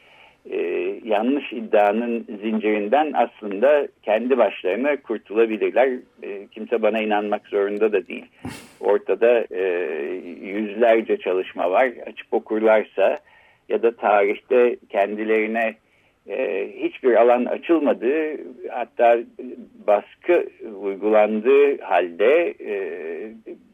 e, 0.51 0.59
yanlış 1.05 1.53
iddianın 1.53 2.27
zincirinden 2.43 3.13
aslında 3.15 3.89
kendi 4.03 4.39
başlarına 4.39 4.97
kurtulabilirler. 4.97 5.89
E, 6.23 6.47
kimse 6.47 6.83
bana 6.83 7.01
inanmak 7.01 7.47
zorunda 7.47 7.93
da 7.93 8.07
değil. 8.07 8.27
Ortada 8.81 9.45
e, 9.51 9.65
yüzlerce 10.43 11.17
çalışma 11.17 11.71
var. 11.71 11.91
Açıp 12.07 12.35
okurlarsa 12.35 13.19
ya 13.69 13.83
da 13.83 13.97
tarihte 13.97 14.77
kendilerine 14.89 15.75
e, 16.29 16.69
hiçbir 16.77 17.15
alan 17.15 17.45
açılmadığı 17.45 18.37
hatta 18.71 19.19
baskı 19.87 20.47
uygulandığı 20.83 21.81
halde 21.81 22.55
e, 22.61 22.79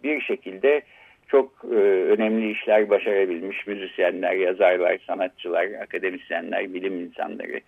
bir 0.04 0.20
şekilde 0.20 0.82
çok 1.28 1.64
e, 1.70 1.76
önemli 1.84 2.50
işler 2.50 2.90
başarabilmiş 2.90 3.66
müzisyenler, 3.66 4.32
yazarlar, 4.32 4.98
sanatçılar, 5.06 5.66
akademisyenler, 5.82 6.74
bilim 6.74 7.00
insanları 7.00 7.60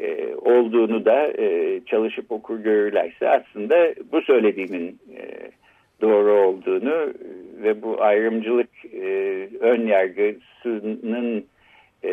e, 0.00 0.34
olduğunu 0.34 1.04
da 1.04 1.32
e, 1.38 1.80
çalışıp 1.86 2.32
okur 2.32 2.58
görürlerse 2.58 3.28
aslında 3.28 3.94
bu 4.12 4.22
söylediğimin 4.22 4.98
e, 5.16 5.50
doğru 6.00 6.32
olduğunu 6.32 7.14
ve 7.62 7.82
bu 7.82 8.02
ayrımcılık 8.02 8.70
e, 8.92 9.08
ön 9.60 9.86
yargısının 9.86 11.44
e, 12.02 12.12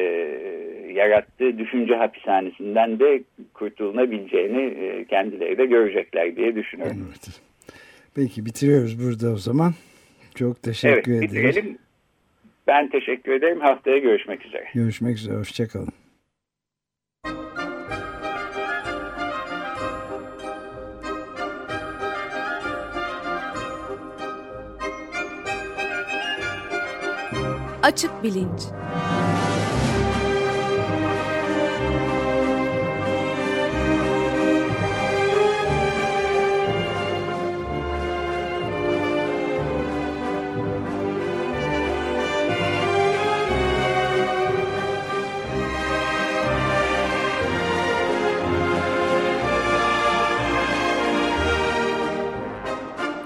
yarattığı 0.93 1.57
düşünce 1.57 1.95
hapishanesinden 1.95 2.99
de 2.99 3.23
kurtulunabileceğini 3.53 4.61
e, 4.61 5.05
kendileri 5.05 5.57
de 5.57 5.65
görecekler 5.65 6.35
diye 6.35 6.55
düşünüyorum. 6.55 7.07
Evet. 7.09 7.41
Peki 8.15 8.45
bitiriyoruz 8.45 9.05
burada 9.05 9.33
o 9.33 9.37
zaman. 9.37 9.73
Çok 10.35 10.63
teşekkür 10.63 11.13
evet, 11.13 11.31
ederiz. 11.31 11.55
Bitirelim. 11.55 11.77
Ben 12.67 12.89
teşekkür 12.89 13.31
ederim. 13.31 13.59
Haftaya 13.59 13.97
görüşmek 13.97 14.45
üzere. 14.45 14.65
Görüşmek 14.73 15.17
üzere. 15.17 15.37
Hoşçakalın. 15.37 15.93
Açık 27.83 28.23
Bilinç 28.23 28.61